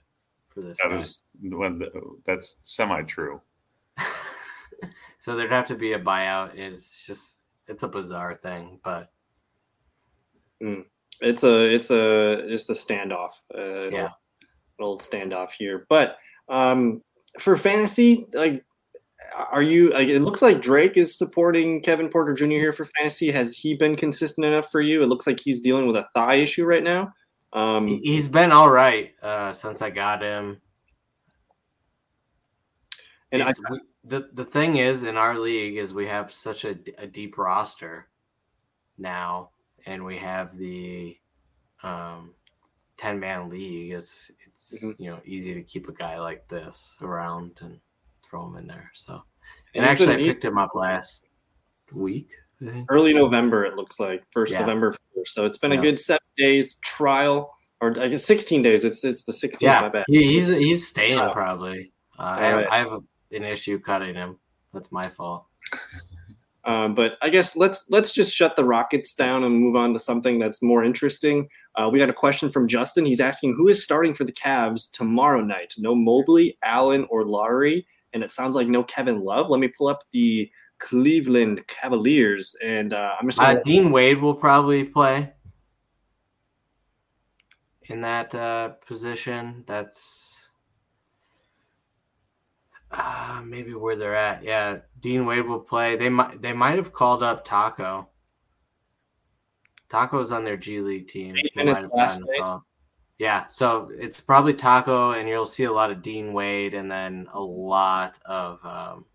[0.49, 0.79] for this.
[0.81, 1.21] That is,
[2.25, 3.39] that's semi-true.
[5.19, 6.55] so there'd have to be a buyout.
[6.55, 9.11] It's just it's a bizarre thing, but.
[10.63, 10.85] Mm
[11.21, 13.31] it's a it's a it's a standoff.
[13.55, 14.09] Uh, yeah,
[14.79, 15.85] an old standoff here.
[15.89, 16.17] But
[16.49, 17.01] um,
[17.39, 18.63] for fantasy, like,
[19.51, 19.91] are you?
[19.91, 22.45] Like, it looks like Drake is supporting Kevin Porter Jr.
[22.45, 23.31] here for fantasy.
[23.31, 25.03] Has he been consistent enough for you?
[25.03, 27.13] It looks like he's dealing with a thigh issue right now.
[27.53, 30.61] Um, he's been all right uh, since I got him.
[33.31, 33.53] And I,
[34.03, 38.07] the the thing is, in our league, is we have such a, a deep roster
[38.97, 39.49] now
[39.85, 41.17] and we have the
[41.83, 42.33] um,
[42.97, 45.01] 10 man league, it's it's mm-hmm.
[45.01, 47.79] you know easy to keep a guy like this around and
[48.27, 48.91] throw him in there.
[48.93, 49.21] So,
[49.73, 51.25] and actually, I picked him up last
[51.91, 52.31] week.
[52.89, 54.61] Early November, it looks like first yeah.
[54.61, 55.27] November 1st.
[55.27, 55.79] So it's been yeah.
[55.79, 58.85] a good seven days trial, or I guess 16 days.
[58.85, 59.61] It's it's the 16th.
[59.61, 61.91] Yeah, he's he's staying uh, probably.
[62.17, 62.67] Uh, I have, right.
[62.71, 63.01] I have a,
[63.35, 64.39] an issue cutting him.
[64.73, 65.45] That's my fault.
[66.65, 69.99] Um, but I guess let's let's just shut the Rockets down and move on to
[69.99, 71.47] something that's more interesting.
[71.75, 73.05] Uh, we got a question from Justin.
[73.05, 75.75] He's asking who is starting for the Cavs tomorrow night.
[75.77, 79.49] No Mobley, Allen, or Lauri, and it sounds like no Kevin Love.
[79.49, 80.49] Let me pull up the
[80.79, 83.39] Cleveland Cavaliers, and uh, I'm just.
[83.39, 85.31] Uh, Dean Wade will probably play
[87.83, 89.63] in that uh, position.
[89.67, 90.34] That's
[92.97, 94.43] uh, maybe where they're at.
[94.43, 95.95] Yeah, Dean Wade will play.
[95.95, 98.07] They might they might have called up Tacko.
[99.89, 101.35] Tacko's on their G League team.
[103.17, 107.27] Yeah, so it's probably Tacko, and you'll see a lot of Dean Wade, and then
[107.33, 109.05] a lot of um,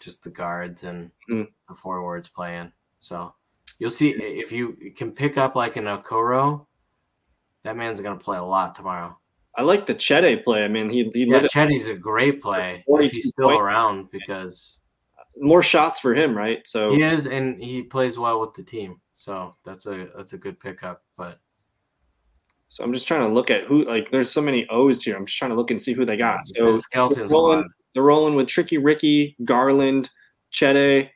[0.00, 1.48] just the guards and mm.
[1.68, 2.72] the forwards playing.
[3.00, 3.34] So
[3.78, 6.66] you'll see if you can pick up like an Okoro,
[7.62, 9.18] that man's gonna play a lot tomorrow.
[9.58, 10.64] I like the Cedi play.
[10.64, 13.60] I mean, he he yeah, Cedi's a great play if he's still points.
[13.60, 14.78] around because
[15.36, 16.64] more shots for him, right?
[16.64, 19.00] So he is, and he plays well with the team.
[19.14, 21.02] So that's a that's a good pickup.
[21.16, 21.40] But
[22.68, 24.12] so I'm just trying to look at who like.
[24.12, 25.16] There's so many O's here.
[25.16, 26.46] I'm just trying to look and see who they got.
[26.46, 27.28] So Skeletons.
[27.28, 30.08] They're rolling, they're rolling with Tricky Ricky, Garland,
[30.52, 31.10] Cedi,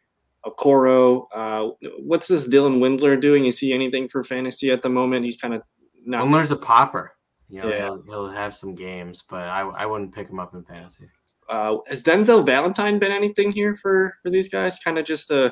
[0.45, 1.27] Okoro.
[1.33, 3.47] Uh, what's this Dylan Windler doing?
[3.47, 5.25] Is he anything for fantasy at the moment?
[5.25, 5.63] He's kind of
[6.05, 6.25] not.
[6.25, 7.13] Windler's a popper.
[7.53, 7.79] You know, yeah.
[7.81, 11.05] he'll, he'll have some games, but I, I wouldn't pick him up in fantasy.
[11.51, 14.79] Uh, has Denzel Valentine been anything here for for these guys?
[14.79, 15.51] Kind of just uh,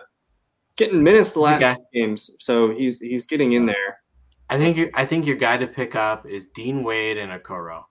[0.76, 1.76] getting minutes the last okay.
[1.92, 4.00] games, so he's he's getting in there.
[4.48, 7.82] I think you, I think your guy to pick up is Dean Wade and Okoro.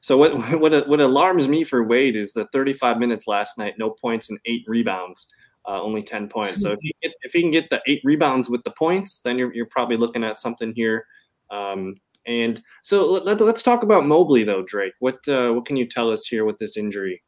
[0.00, 3.90] So what what what alarms me for Wade is the 35 minutes last night, no
[3.90, 5.28] points and eight rebounds,
[5.68, 6.62] uh, only 10 points.
[6.62, 9.36] So if he get, if he can get the eight rebounds with the points, then
[9.36, 11.04] you're you're probably looking at something here.
[11.50, 11.96] Um,
[12.26, 14.94] and so let, us talk about Mobley, though, Drake.
[15.00, 17.22] What uh, what can you tell us here with this injury?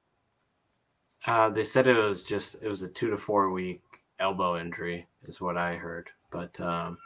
[1.26, 3.82] Uh, they said it was just it was a two to four week
[4.20, 6.08] elbow injury, is what I heard.
[6.30, 6.98] But um,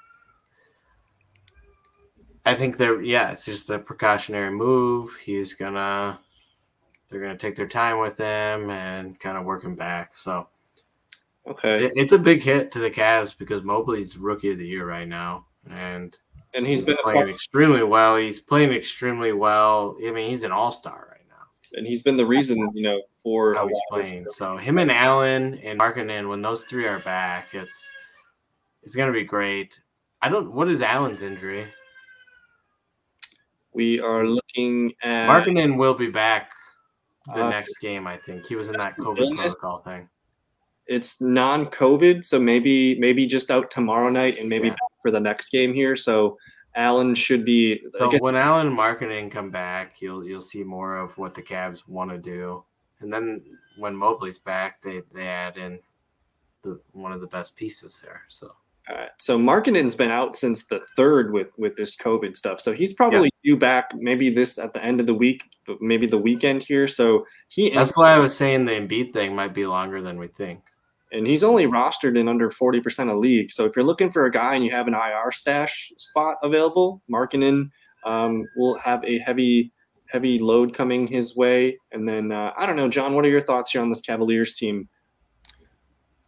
[2.44, 5.16] I think they're yeah, it's just a precautionary move.
[5.24, 6.18] He's gonna
[7.10, 10.16] they're gonna take their time with him and kind of work him back.
[10.16, 10.48] So
[11.46, 11.86] Okay.
[11.86, 15.08] It- It's a big hit to the Cavs because Mobley's rookie of the year right
[15.08, 16.16] now, and
[16.54, 18.16] And he's he's been playing part, extremely well.
[18.16, 19.96] He's playing extremely well.
[20.06, 21.78] I mean, he's an all star right now.
[21.78, 24.26] and he's been the reason, you know, for How he's lot of this playing.
[24.32, 27.88] So him and Allen and Markkanen, when those three are back, it's
[28.82, 29.80] it's gonna be great.
[30.20, 30.52] I don't.
[30.52, 31.66] What is Allen's injury?
[33.74, 36.50] we are looking at Markkanen will be back
[37.34, 38.06] the Uh, next game.
[38.06, 39.54] I think he was in that COVID illness?
[39.54, 40.08] protocol thing.
[40.92, 44.76] It's non-COVID, so maybe maybe just out tomorrow night and maybe Yeah.
[45.00, 45.96] for the next game here.
[45.96, 46.38] So
[46.74, 47.82] Allen should be.
[47.98, 51.42] So guess- when Allen and Markkanen come back, you'll you'll see more of what the
[51.42, 52.64] Cavs want to do.
[53.00, 53.42] And then
[53.78, 55.78] when Mobley's back, they they add in
[56.62, 58.22] the one of the best pieces there.
[58.28, 58.52] So
[58.88, 59.10] All right.
[59.18, 62.60] So Markkanen's been out since the third with with this COVID stuff.
[62.60, 66.06] So he's probably due back maybe this at the end of the week, but maybe
[66.06, 66.88] the weekend here.
[66.88, 70.28] So he that's why I was saying the Embiid thing might be longer than we
[70.28, 70.60] think.
[71.12, 73.54] And he's only rostered in under 40% of leagues.
[73.54, 77.02] So if you're looking for a guy and you have an IR stash spot available,
[77.12, 77.70] Markkanen
[78.04, 79.72] um, will have a heavy
[80.08, 81.78] heavy load coming his way.
[81.92, 84.54] And then uh, I don't know, John, what are your thoughts here on this Cavaliers
[84.54, 84.88] team?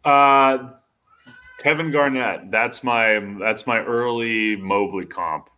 [0.03, 0.69] Uh,
[1.59, 2.51] Kevin Garnett.
[2.51, 5.49] That's my that's my early Mobley comp,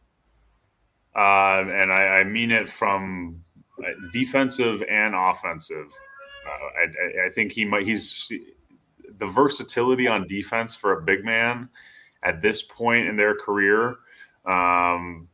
[1.15, 3.41] uh, and I, I mean it from
[3.83, 5.91] uh, defensive and offensive.
[6.47, 7.85] Uh, I- I think he might.
[7.85, 8.31] He's
[9.17, 11.69] the versatility on defense for a big man
[12.23, 13.95] at this point in their career.
[14.45, 15.27] Um,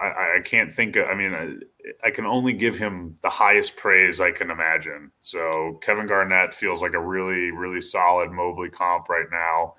[0.00, 0.96] I, I can't think.
[0.96, 5.10] Of, I mean, I, I can only give him the highest praise I can imagine.
[5.20, 9.74] So Kevin Garnett feels like a really, really solid Mobley comp right now.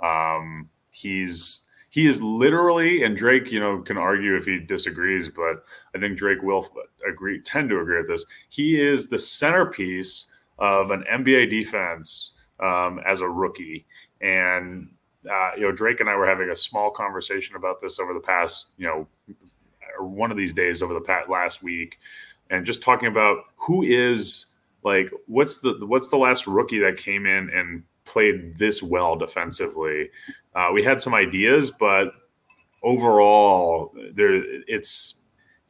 [0.00, 1.62] Um, he's
[1.94, 5.64] he is literally, and Drake, you know, can argue if he disagrees, but
[5.94, 6.68] I think Drake will
[7.08, 8.26] agree, tend to agree with this.
[8.48, 10.26] He is the centerpiece
[10.58, 13.86] of an NBA defense um, as a rookie,
[14.20, 14.88] and
[15.30, 18.20] uh, you know, Drake and I were having a small conversation about this over the
[18.20, 19.06] past, you know,
[19.98, 21.98] one of these days over the past last week,
[22.50, 24.46] and just talking about who is
[24.82, 30.10] like what's the what's the last rookie that came in and played this well defensively.
[30.54, 32.12] Uh, we had some ideas, but
[32.82, 35.16] overall, there it's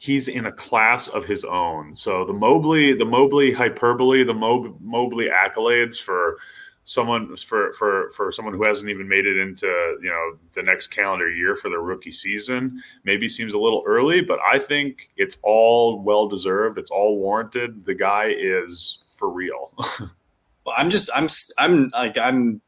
[0.05, 1.95] he's in a class of his own.
[1.95, 6.37] So the Mobley, the Mobley hyperbole, the Mob, Mobley accolades for
[6.87, 9.67] someone for for for someone who hasn't even made it into
[10.03, 14.21] you know the next calendar year for their rookie season maybe seems a little early
[14.21, 16.79] but i think it's all well deserved.
[16.79, 17.87] It's all warranted.
[17.87, 19.73] The guy is for real.
[20.67, 21.29] Well, I'm just I'm
[21.59, 22.63] I'm like I'm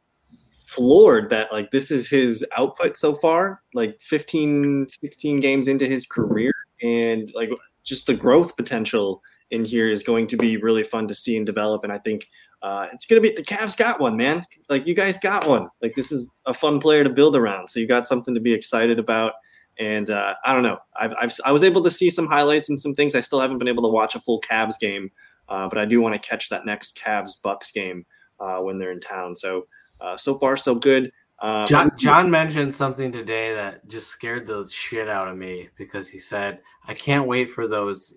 [0.66, 6.04] floored that like this is his output so far, like 15 16 games into his
[6.04, 6.52] career
[6.82, 7.50] and like
[7.84, 11.46] just the growth potential in here is going to be really fun to see and
[11.46, 12.28] develop and I think
[12.62, 14.42] uh, it's gonna be the Cavs got one, man.
[14.68, 15.68] Like you guys got one.
[15.82, 17.68] Like this is a fun player to build around.
[17.68, 19.34] So you got something to be excited about.
[19.78, 20.78] And uh, I don't know.
[20.98, 23.14] I've, I've I was able to see some highlights and some things.
[23.14, 25.10] I still haven't been able to watch a full Cavs game,
[25.48, 28.06] uh, but I do want to catch that next Cavs Bucks game
[28.40, 29.36] uh, when they're in town.
[29.36, 29.66] So
[30.00, 31.12] uh, so far so good.
[31.38, 36.08] Uh, John John mentioned something today that just scared the shit out of me because
[36.08, 38.14] he said, "I can't wait for those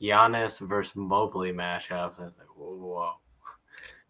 [0.00, 3.12] Giannis versus Mobley matchups." I was like, whoa, whoa.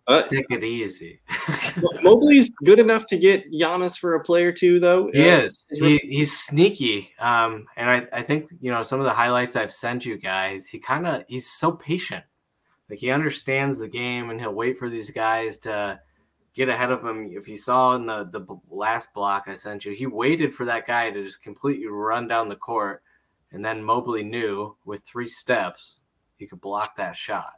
[0.09, 1.21] Uh, take it easy.
[2.03, 5.09] Mobley's good enough to get Giannis for a player too, though.
[5.13, 5.67] He Uh, is.
[5.71, 7.13] He, he's sneaky.
[7.21, 10.67] Um, and I, I think you know some of the highlights I've sent you guys.
[10.67, 12.25] He kind of he's so patient.
[12.89, 16.01] Like he understands the game, and he'll wait for these guys to
[16.55, 17.31] get ahead of him.
[17.33, 20.87] If you saw in the the last block I sent you, he waited for that
[20.87, 23.03] guy to just completely run down the court,
[23.53, 26.01] and then Mobley knew with three steps
[26.37, 27.55] he could block that shot.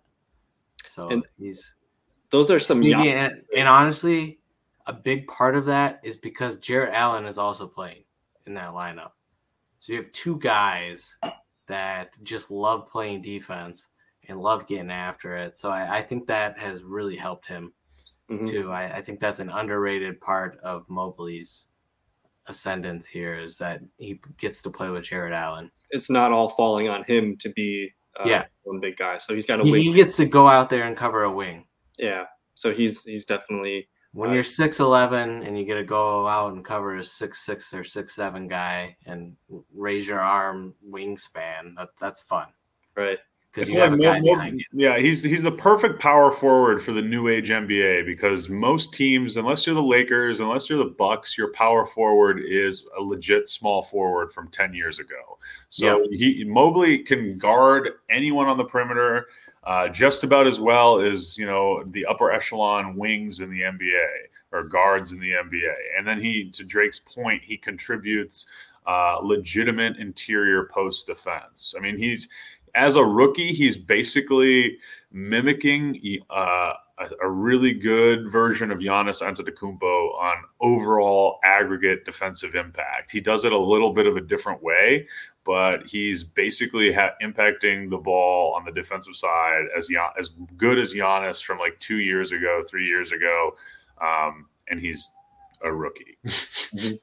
[0.88, 1.74] So And he's
[2.30, 4.40] Those are some Gian- and, and honestly,
[4.86, 8.05] a big part of that is because Jarrett Allen is also playing
[8.47, 9.12] in that lineup.
[9.78, 11.16] So you have two guys
[11.66, 13.88] that just love playing defense
[14.28, 15.57] and love getting after it.
[15.57, 17.72] So I, I think that has really helped him
[18.31, 18.49] Mhm.
[18.49, 18.70] too.
[18.73, 21.66] I, I think that's an underrated part of Mobley's
[22.47, 25.70] ascendance here is that he gets to play with Jarrett Allen.
[25.91, 28.45] It's not all falling on him to be uh, Yeah.
[28.64, 29.18] one big guy.
[29.18, 31.66] So he's got to He, he gets to go out there and cover a wing.
[31.99, 32.27] Yeah.
[32.55, 36.53] So he's he's definitely When Uh, you're six eleven and you get to go out
[36.53, 39.35] and cover a six six or six seven guy and
[39.73, 42.49] raise your arm wingspan, that that's fun
[42.97, 43.18] right.
[43.53, 46.82] Because you have a like guy Mo- Mo- Yeah, he's he's the perfect power forward
[46.82, 50.86] for the new age NBA because most teams, unless you're the Lakers, unless you're the
[50.86, 55.38] Bucks, your power forward is a legit small forward from ten years ago.
[55.68, 59.26] So he Mobley can guard anyone on the perimeter.
[59.64, 64.09] uh, just about as well as you know the upper echelon wings in the NBA
[64.53, 65.74] or guards in the NBA.
[65.96, 68.46] And then he, to Drake's point, he contributes
[68.86, 71.74] uh, legitimate interior post defense.
[71.76, 72.28] I mean, he's
[72.75, 74.79] as a rookie, he's basically
[75.11, 83.11] mimicking uh, a, a, really good version of Giannis Antetokounmpo on overall aggregate defensive impact.
[83.11, 85.07] He does it a little bit of a different way,
[85.45, 90.95] but he's basically ha- impacting the ball on the defensive side as as good as
[90.95, 93.55] Giannis from like two years ago, three years ago,
[94.01, 95.11] um, and he's
[95.62, 96.16] a rookie.
[96.27, 96.95] mm-hmm.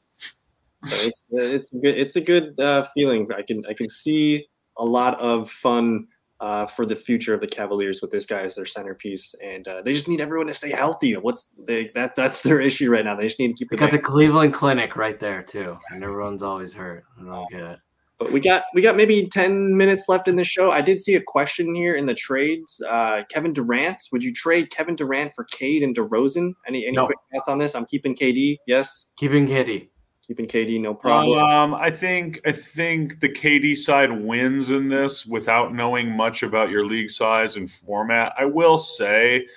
[0.84, 3.32] it's, it's, a good it's a good uh, feeling.
[3.36, 4.48] I can I can see
[4.80, 6.08] a lot of fun
[6.40, 9.82] uh, for the future of the Cavaliers with this guy as their centerpiece, and uh,
[9.82, 11.14] they just need everyone to stay healthy.
[11.14, 12.16] What's they, that?
[12.16, 13.16] That's their issue right now.
[13.16, 13.70] They just need to keep.
[13.70, 17.04] They got the Cleveland Clinic right there too, and everyone's always hurt.
[17.20, 17.80] I don't get it.
[18.18, 20.72] But we got we got maybe ten minutes left in the show.
[20.72, 22.82] I did see a question here in the trades.
[22.88, 26.54] Uh, Kevin Durant, would you trade Kevin Durant for Cade and DeRozan?
[26.68, 27.06] Any any no.
[27.06, 27.76] quick thoughts on this?
[27.76, 28.58] I'm keeping KD.
[28.66, 29.90] Yes, keeping KD
[30.30, 31.40] keeping KD no problem.
[31.40, 36.70] Um, I think I think the KD side wins in this without knowing much about
[36.70, 38.34] your league size and format.
[38.38, 39.48] I will say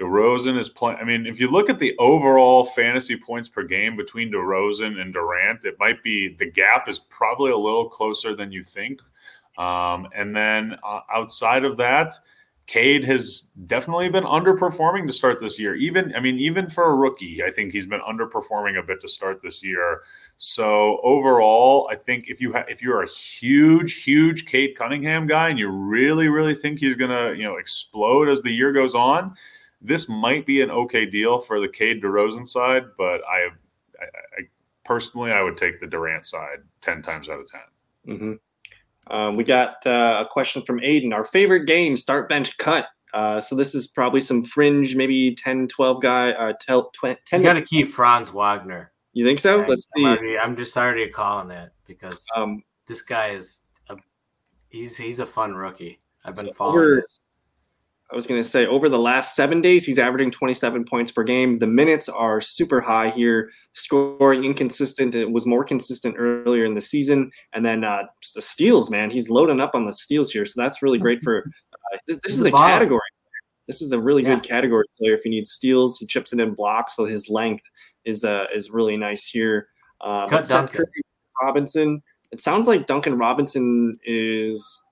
[0.00, 0.96] DeRozan is playing.
[0.98, 5.12] I mean, if you look at the overall fantasy points per game between DeRozan and
[5.12, 9.02] Durant, it might be the gap is probably a little closer than you think.
[9.58, 12.14] Um, and then uh, outside of that,
[12.66, 15.74] Cade has definitely been underperforming to start this year.
[15.74, 19.08] Even, I mean, even for a rookie, I think he's been underperforming a bit to
[19.08, 20.02] start this year.
[20.36, 25.48] So overall, I think if you ha- if you're a huge, huge Cade Cunningham guy
[25.48, 29.34] and you really, really think he's gonna, you know, explode as the year goes on,
[29.80, 32.84] this might be an okay deal for the Cade DeRozan side.
[32.96, 33.48] But I,
[34.00, 34.04] I,
[34.38, 34.42] I
[34.84, 37.60] personally, I would take the Durant side ten times out of 10
[38.06, 38.32] mm-hmm.
[39.10, 41.12] Um, we got uh, a question from Aiden.
[41.12, 42.86] Our favorite game, start bench cut.
[43.12, 46.30] Uh, so this is probably some fringe, maybe 10, 12 guy.
[46.32, 48.92] Uh, 10, 10 you got to keep Franz Wagner.
[49.12, 49.56] You think so?
[49.56, 50.04] Let's see.
[50.04, 53.96] I'm, already, I'm just already calling it because um, this guy is a,
[54.70, 56.00] he's he's a fun rookie.
[56.24, 57.20] I've been so following over, this.
[58.12, 61.22] I was going to say over the last seven days, he's averaging 27 points per
[61.22, 61.58] game.
[61.58, 63.50] The minutes are super high here.
[63.72, 65.14] Scoring inconsistent.
[65.14, 67.30] It was more consistent earlier in the season.
[67.54, 70.44] And then uh, the steals, man, he's loading up on the steals here.
[70.44, 71.38] So that's really great for.
[71.38, 72.70] Uh, this, this is a bottom.
[72.70, 73.00] category.
[73.66, 74.34] This is a really yeah.
[74.34, 75.14] good category player.
[75.14, 76.96] If he needs steals, he chips it in blocks.
[76.96, 77.64] So his length
[78.04, 79.68] is uh, is really nice here.
[80.02, 80.84] Uh, Cut Duncan.
[81.42, 82.02] Robinson.
[82.30, 84.86] It sounds like Duncan Robinson is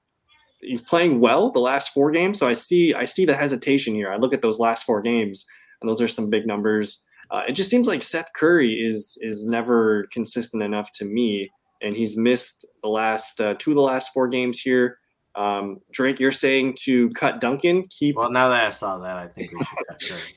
[0.62, 2.38] he's playing well the last four games.
[2.38, 4.12] So I see I see the hesitation here.
[4.12, 5.46] I look at those last four games,
[5.80, 7.04] and those are some big numbers.
[7.30, 11.50] Uh, it just seems like Seth Curry is is never consistent enough to me,
[11.80, 14.98] and he's missed the last uh, two of the last four games here.
[15.36, 18.16] Um, Drake, you're saying to cut Duncan, keep.
[18.16, 20.20] Well, now that I saw that, I think we should cut Curry.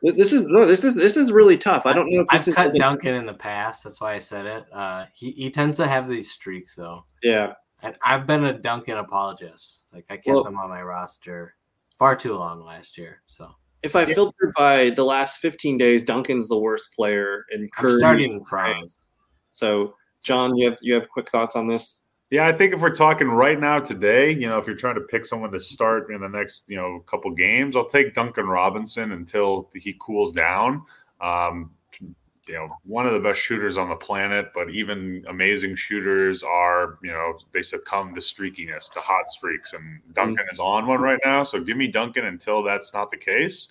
[0.00, 1.84] This is no, this is this is really tough.
[1.84, 3.82] I don't know if this I've is cut Duncan in the past.
[3.82, 4.64] That's why I said it.
[4.72, 7.04] Uh, he he tends to have these streaks though.
[7.20, 9.84] Yeah, and I've been a Duncan apologist.
[9.92, 11.54] Like I kept well, him on my roster
[11.98, 13.22] far too long last year.
[13.26, 13.50] So
[13.82, 14.14] if I yeah.
[14.14, 17.98] filter by the last 15 days, Duncan's the worst player in Curry.
[17.98, 19.12] Starting Franz.
[19.50, 22.04] So John, you have you have quick thoughts on this?
[22.30, 25.00] Yeah, I think if we're talking right now today, you know, if you're trying to
[25.00, 29.12] pick someone to start in the next, you know, couple games, I'll take Duncan Robinson
[29.12, 30.82] until he cools down.
[31.22, 31.70] Um,
[32.48, 36.98] you know one of the best shooters on the planet but even amazing shooters are
[37.02, 40.50] you know they succumb to streakiness to hot streaks and duncan mm-hmm.
[40.50, 43.68] is on one right now so give me duncan until that's not the case.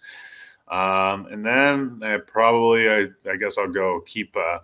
[0.68, 4.60] Um, and then I probably I, I guess i'll go keep uh,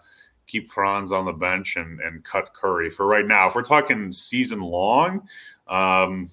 [0.47, 3.47] keep franz on the bench and and cut curry for right now.
[3.47, 5.21] If we're talking season long
[5.67, 6.29] um,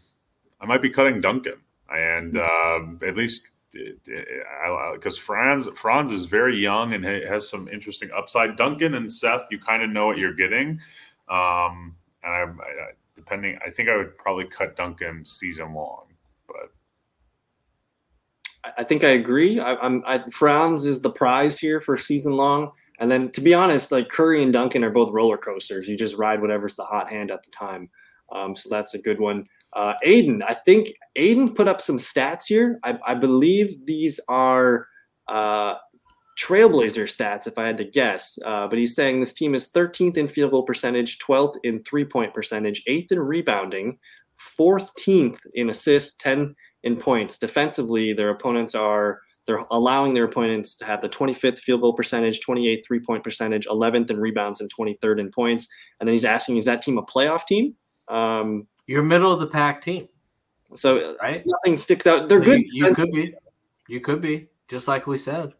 [0.60, 1.60] i might be cutting duncan.
[1.88, 8.56] And uh, at least because Franz Franz is very young and has some interesting upside.
[8.56, 10.80] Duncan and Seth, you kind of know what you're getting.
[11.28, 16.06] Um, and I, I, depending, I think I would probably cut Duncan season long,
[16.46, 16.72] but
[18.76, 19.60] I think I agree.
[19.60, 22.72] I, am Franz is the prize here for season long.
[22.98, 25.88] And then, to be honest, like Curry and Duncan are both roller coasters.
[25.88, 27.88] You just ride whatever's the hot hand at the time.
[28.30, 29.44] Um, so that's a good one.
[29.72, 30.88] Uh, Aiden, I think
[31.18, 32.78] Aiden put up some stats here.
[32.84, 34.86] I, I believe these are
[35.28, 35.74] uh,
[36.40, 38.38] Trailblazer stats, if I had to guess.
[38.44, 42.04] Uh, but he's saying this team is 13th in field goal percentage, 12th in three
[42.04, 43.98] point percentage, 8th in rebounding,
[44.58, 47.38] 14th in assists, 10 in points.
[47.38, 52.40] Defensively, their opponents are they're allowing their opponents to have the 25th field goal percentage,
[52.40, 55.66] 28th three point percentage, 11th in rebounds, and 23rd in points.
[55.98, 57.74] And then he's asking, is that team a playoff team?
[58.08, 60.08] Um, you're middle of the pack team.
[60.74, 62.28] So right, nothing sticks out.
[62.28, 62.60] They're So good.
[62.60, 63.34] You, you could be,
[63.88, 65.52] you could be, just like we said.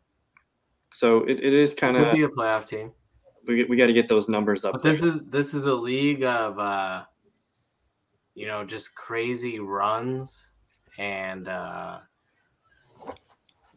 [0.93, 2.93] so it, it is kind of be a playoff team.
[3.47, 4.73] we, we got to get those numbers up.
[4.73, 7.05] But this is this is a league of uh
[8.35, 10.53] you know just crazy runs
[10.99, 11.99] and uh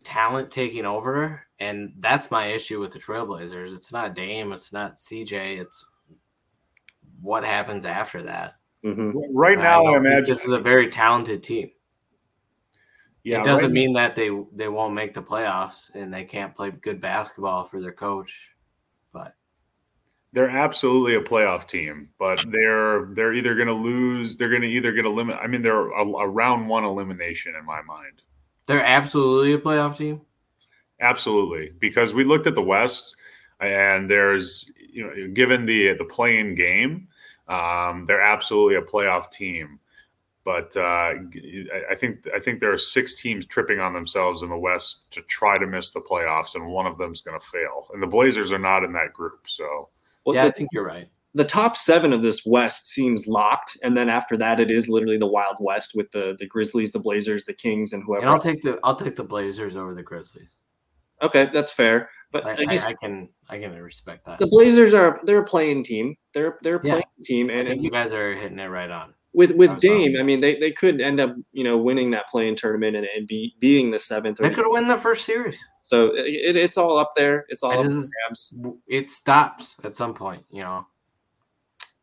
[0.04, 3.76] talent taking over and that's my issue with the Trailblazers.
[3.76, 5.86] It's not Dame, it's not CJ, it's
[7.22, 8.56] what happens after that.
[8.84, 9.14] Mhm.
[9.34, 10.34] Right now, don't I imagine.
[10.34, 11.72] this is a very talented team.
[13.24, 16.54] yeah, it doesn't right- mean that they they won't make the playoffs and they can't
[16.56, 18.50] play good basketball for their coach.
[19.14, 19.36] But
[20.34, 24.36] they're absolutely a playoff team, but they're they're either going to lose.
[24.36, 25.38] They're going to either get a limit.
[25.42, 28.22] I mean, they're a, a round one elimination in my mind.
[28.66, 30.22] they're absolutely a playoff team.
[31.00, 33.16] Absolutely, because we looked at the West,
[33.60, 37.08] and there's you know, given the the play-in game,
[37.48, 39.80] um, they're absolutely a playoff team.
[40.46, 41.16] But uh, I
[41.92, 45.22] I think I think there are six teams tripping on themselves in the West to
[45.24, 47.88] try to miss the playoffs, and one of them's going to fail.
[47.94, 49.88] And the Blazers are not in that group, so
[50.26, 51.08] Well, yeah, I think you're right.
[51.34, 55.18] the top seven of this West seems locked, and then after that, it is literally
[55.18, 58.26] the Wild West with the the Grizzlies, the Blazers, the Kings, and whoever.
[58.26, 60.56] And I'll take the I'll take the Blazers over the Grizzlies.
[61.22, 64.40] okay, that's fair, but I, I, I, guess I can I can respect that.
[64.40, 66.16] the Blazers are they're a play-in team.
[66.34, 66.94] They're they're a Yeah.
[66.96, 69.14] play-in team, I and, think and you guys are hitting it right on.
[69.34, 70.20] with with Dame, wrong.
[70.20, 73.26] I mean, they, they could end up you know winning that play-in tournament and, and
[73.26, 74.40] be being the seventh.
[74.42, 75.58] Or They could win the first series.
[75.84, 77.46] so it, it's all up there.
[77.50, 78.12] It's all It up is-
[78.88, 80.86] It stops at some point, you know.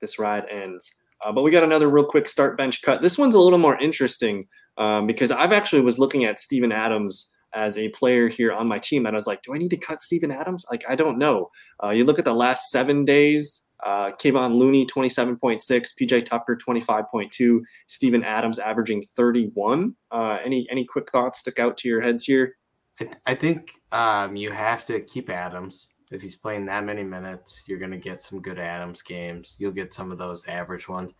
[0.01, 0.95] this ride ends.
[1.23, 3.03] Uh, but we got another real quick start bench cut.
[3.03, 4.47] This one's a little more interesting
[4.79, 8.79] um, because I've actually was looking at Steven Adams as a player here on my
[8.79, 10.65] team, and I was like, do I need to cut Steven Adams?
[10.71, 11.51] Like, I don't know.
[11.83, 13.67] Uh, you look at the last seven days.
[13.83, 15.61] Uh, Kevon Looney, 27.6,
[15.99, 19.95] PJ Tucker, 25.2, Steven Adams averaging 31.
[20.11, 22.57] Uh, any any quick thoughts stick out to your heads here?
[23.01, 25.89] I, I think um, you have to keep Adams.
[26.13, 29.57] If he's playing that many minutes, you're going to get some good Adams games.
[29.59, 31.15] You'll get some of those average ones.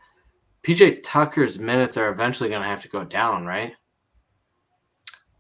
[0.63, 3.73] PJ Tucker's minutes are eventually going to have to go down, right?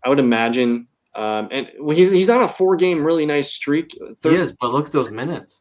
[0.04, 0.86] I would imagine.
[1.14, 3.96] Um, and he's he's on a four game really nice streak.
[4.22, 5.60] He is, but look at those minutes.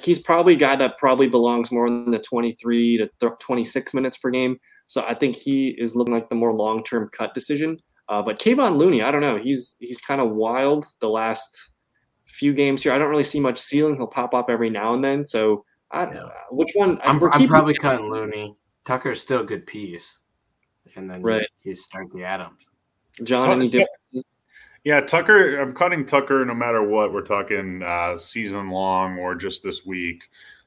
[0.00, 4.16] he's probably a guy that probably belongs more in the 23 to th- 26 minutes
[4.16, 4.56] per game.
[4.86, 7.76] So I think he is looking like the more long term cut decision.
[8.08, 9.36] Uh, but Kevon Looney, I don't know.
[9.38, 11.72] He's he's kind of wild the last
[12.26, 12.92] few games here.
[12.92, 13.96] I don't really see much ceiling.
[13.96, 15.24] He'll pop up every now and then.
[15.24, 16.28] So I, Yeah.
[16.50, 16.98] which one?
[17.02, 18.56] I'm, we're I'm probably cutting Looney.
[18.84, 20.18] Tucker's still a good piece.
[20.96, 21.46] And then Right.
[21.64, 22.58] you start the Adams.
[23.22, 23.42] John.
[23.42, 24.24] Tuck- Any differences?
[24.84, 25.60] Yeah, Tucker.
[25.60, 27.12] I'm cutting Tucker no matter what.
[27.12, 30.24] We're talking uh, season long or just this week.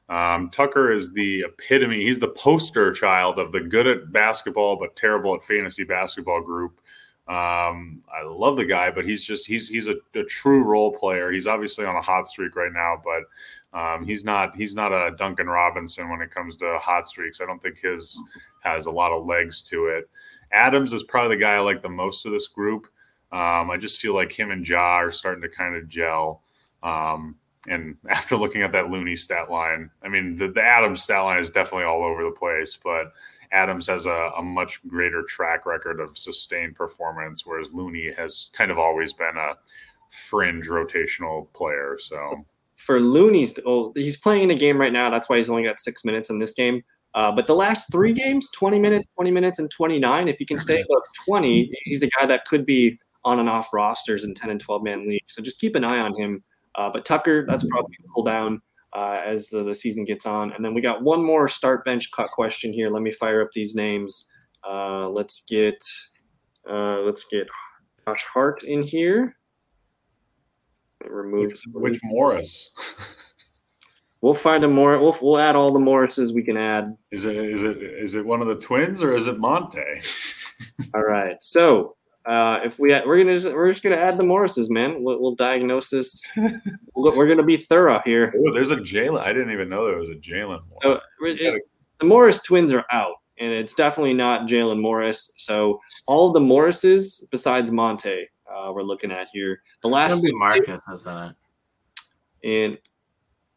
[0.08, 2.04] Um, Tucker is the epitome.
[2.04, 6.80] He's the poster child of the good at basketball but terrible at fantasy basketball group.
[7.28, 11.32] Um, I love the guy, but he's just he's he's a, a true role player.
[11.32, 15.16] He's obviously on a hot streak right now, but um, he's not he's not a
[15.18, 17.41] Duncan Robinson when it comes to hot streaks.
[17.41, 18.22] I don't think his
[18.60, 20.08] has a lot of legs to it.
[20.56, 22.88] Adams is probably the guy I like the most of this group.
[23.32, 26.41] Um, I just feel like him and Ja are starting to kind of gel.
[26.84, 27.36] Um,
[27.68, 31.39] and after looking at that Looney stat line, I mean, the, the Adams stat line
[31.39, 33.12] is definitely all over the place, but
[33.51, 38.72] Adams has a, a much greater track record of sustained performance, whereas Looney has kind
[38.72, 39.53] of always been a
[40.12, 41.97] fringe rotational player.
[41.99, 42.45] So,
[42.76, 45.10] for Looney's, oh, he's playing in a game right now.
[45.10, 46.84] That's why he's only got six minutes in this game.
[47.16, 50.57] Uh, but the last three games, 20 minutes, 20 minutes, and 29, if he can
[50.57, 54.49] stay above 20, he's a guy that could be on and off rosters in 10
[54.49, 55.34] and 12 man leagues.
[55.34, 56.43] So just keep an eye on him.
[56.76, 58.61] Uh, but Tucker, that's probably going to down
[58.93, 60.51] uh, as the, the season gets on.
[60.51, 62.89] And then we got one more start bench cut question here.
[62.89, 64.30] Let me fire up these names.
[64.68, 65.82] Uh, let's get
[66.70, 67.47] uh, let's get
[68.07, 69.36] Josh Hart in here.
[71.07, 72.72] Remove which, which Morris
[74.26, 74.97] We'll find a more.
[74.97, 76.97] We'll, we'll add all the Morrises we can add.
[77.11, 77.36] is it?
[77.36, 77.78] Is it?
[77.78, 79.78] Is it one of the twins or is it Monte?
[80.95, 81.36] All right.
[81.43, 81.95] So
[82.26, 85.03] uh, if we we're gonna just, we're just gonna add the Morrises, man.
[85.03, 86.23] We'll, we'll diagnose this.
[86.95, 88.34] We'll- we're gonna be thorough here.
[88.36, 89.21] Oh, there's a Jalen.
[89.21, 90.61] I didn't even know there was a Jalen.
[90.82, 91.61] So it-
[91.99, 95.34] the Morris twins are out, and it's definitely not Jalen Morris.
[95.38, 99.61] So all of the Morrises besides Monte, uh, we're looking at here.
[99.84, 101.36] The last going to be Marcus, isn't it?
[102.43, 102.80] and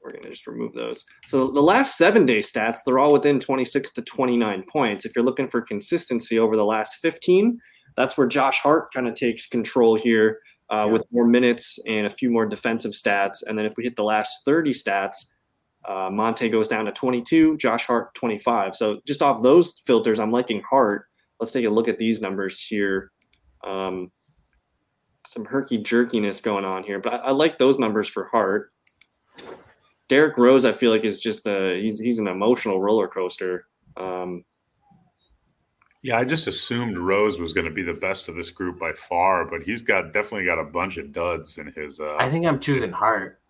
[0.08, 1.04] we're going to just remove those.
[1.26, 5.04] So the last seven day stats, they're all within 26 to 29 points.
[5.04, 7.58] If you're looking for consistency over the last 15,
[7.96, 10.40] that's where Josh Hart kind of takes control here
[10.70, 10.92] uh, Yeah.
[10.92, 13.42] with more minutes and a few more defensive stats.
[13.46, 15.16] And then if we hit the last 30 stats,
[15.86, 18.76] uh, Monte goes down to 22, Josh Hart 25.
[18.76, 21.04] So just off those filters, I'm liking Hart.
[21.40, 23.10] let's take a look at these numbers here.
[23.64, 24.10] Um,
[25.26, 28.70] some herky jerkiness going on here, but I, I, like those numbers for Hart.
[30.08, 33.66] Derrick Rose, I feel like is just a he's he's an emotional roller coaster.
[33.96, 34.44] Um,
[36.02, 38.92] yeah, I just assumed Rose was going to be the best of this group by
[38.92, 42.00] far, but he's got definitely got a bunch of duds in his.
[42.00, 43.40] Uh, I think I'm choosing Hart.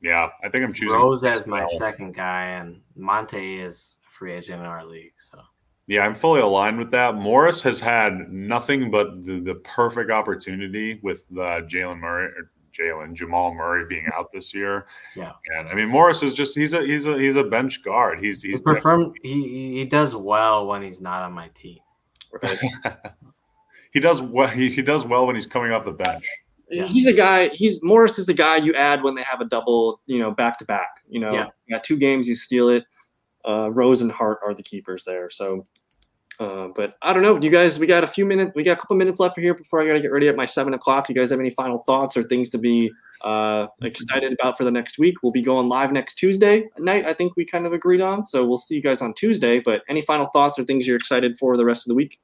[0.00, 4.32] Yeah, I think I'm choosing Rose as my second guy, and Monte is a free
[4.32, 5.14] agent in our league.
[5.18, 5.40] So
[5.86, 7.14] yeah, I'm fully aligned with that.
[7.14, 12.32] Morris has had nothing but the, the perfect opportunity with uh, Jalen Murray,
[12.78, 14.86] Jalen Jamal Murray being out this year.
[15.16, 18.20] Yeah, and I mean Morris is just he's a he's a he's a bench guard.
[18.20, 21.78] He's he's perform, he he does well when he's not on my team.
[22.42, 22.58] Right.
[23.92, 24.48] he does well.
[24.48, 26.26] He, he does well when he's coming off the bench.
[26.70, 26.84] Yeah.
[26.84, 27.48] He's a guy.
[27.48, 30.58] He's Morris is a guy you add when they have a double, you know, back
[30.58, 31.02] to back.
[31.08, 31.46] You know, yeah.
[31.66, 32.84] you got two games, you steal it
[33.46, 35.30] uh, Rose and Hart are the keepers there.
[35.30, 35.64] So,
[36.40, 37.40] uh, but I don't know.
[37.40, 38.52] You guys, we got a few minutes.
[38.54, 40.46] We got a couple minutes left here before I got to get ready at my
[40.46, 41.08] seven o'clock.
[41.08, 44.70] You guys have any final thoughts or things to be uh, excited about for the
[44.70, 45.22] next week?
[45.22, 47.06] We'll be going live next Tuesday night.
[47.06, 48.26] I think we kind of agreed on.
[48.26, 49.60] So we'll see you guys on Tuesday.
[49.60, 52.20] But any final thoughts or things you're excited for the rest of the week?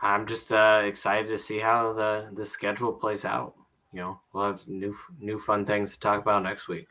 [0.00, 3.54] I'm just uh, excited to see how the the schedule plays out.
[3.92, 6.86] You know, we'll have new new fun things to talk about next week.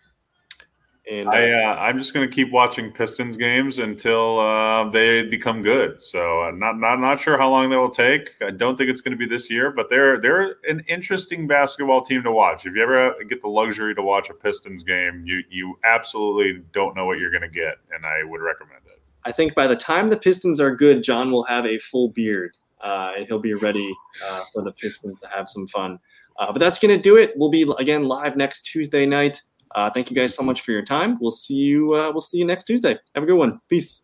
[1.10, 5.62] And I, uh, I'm just going to keep watching Pistons games until uh, they become
[5.62, 6.02] good.
[6.02, 8.32] So uh, not not not sure how long that will take.
[8.42, 12.02] I don't think it's going to be this year, but they're they're an interesting basketball
[12.02, 12.66] team to watch.
[12.66, 16.94] If you ever get the luxury to watch a Pistons game, you you absolutely don't
[16.94, 19.02] know what you're going to get, and I would recommend it.
[19.24, 22.58] I think by the time the Pistons are good, John will have a full beard,
[22.82, 23.96] uh, and he'll be ready
[24.26, 26.00] uh, for the Pistons to have some fun.
[26.38, 27.32] Uh, but that's going to do it.
[27.38, 29.42] We'll be again live next Tuesday night.
[29.76, 31.18] Uh, thank you guys so much for your time.
[31.20, 31.88] We'll see you.
[31.88, 32.98] Uh, we'll see you next Tuesday.
[33.16, 33.60] Have a good one.
[33.70, 34.04] Peace.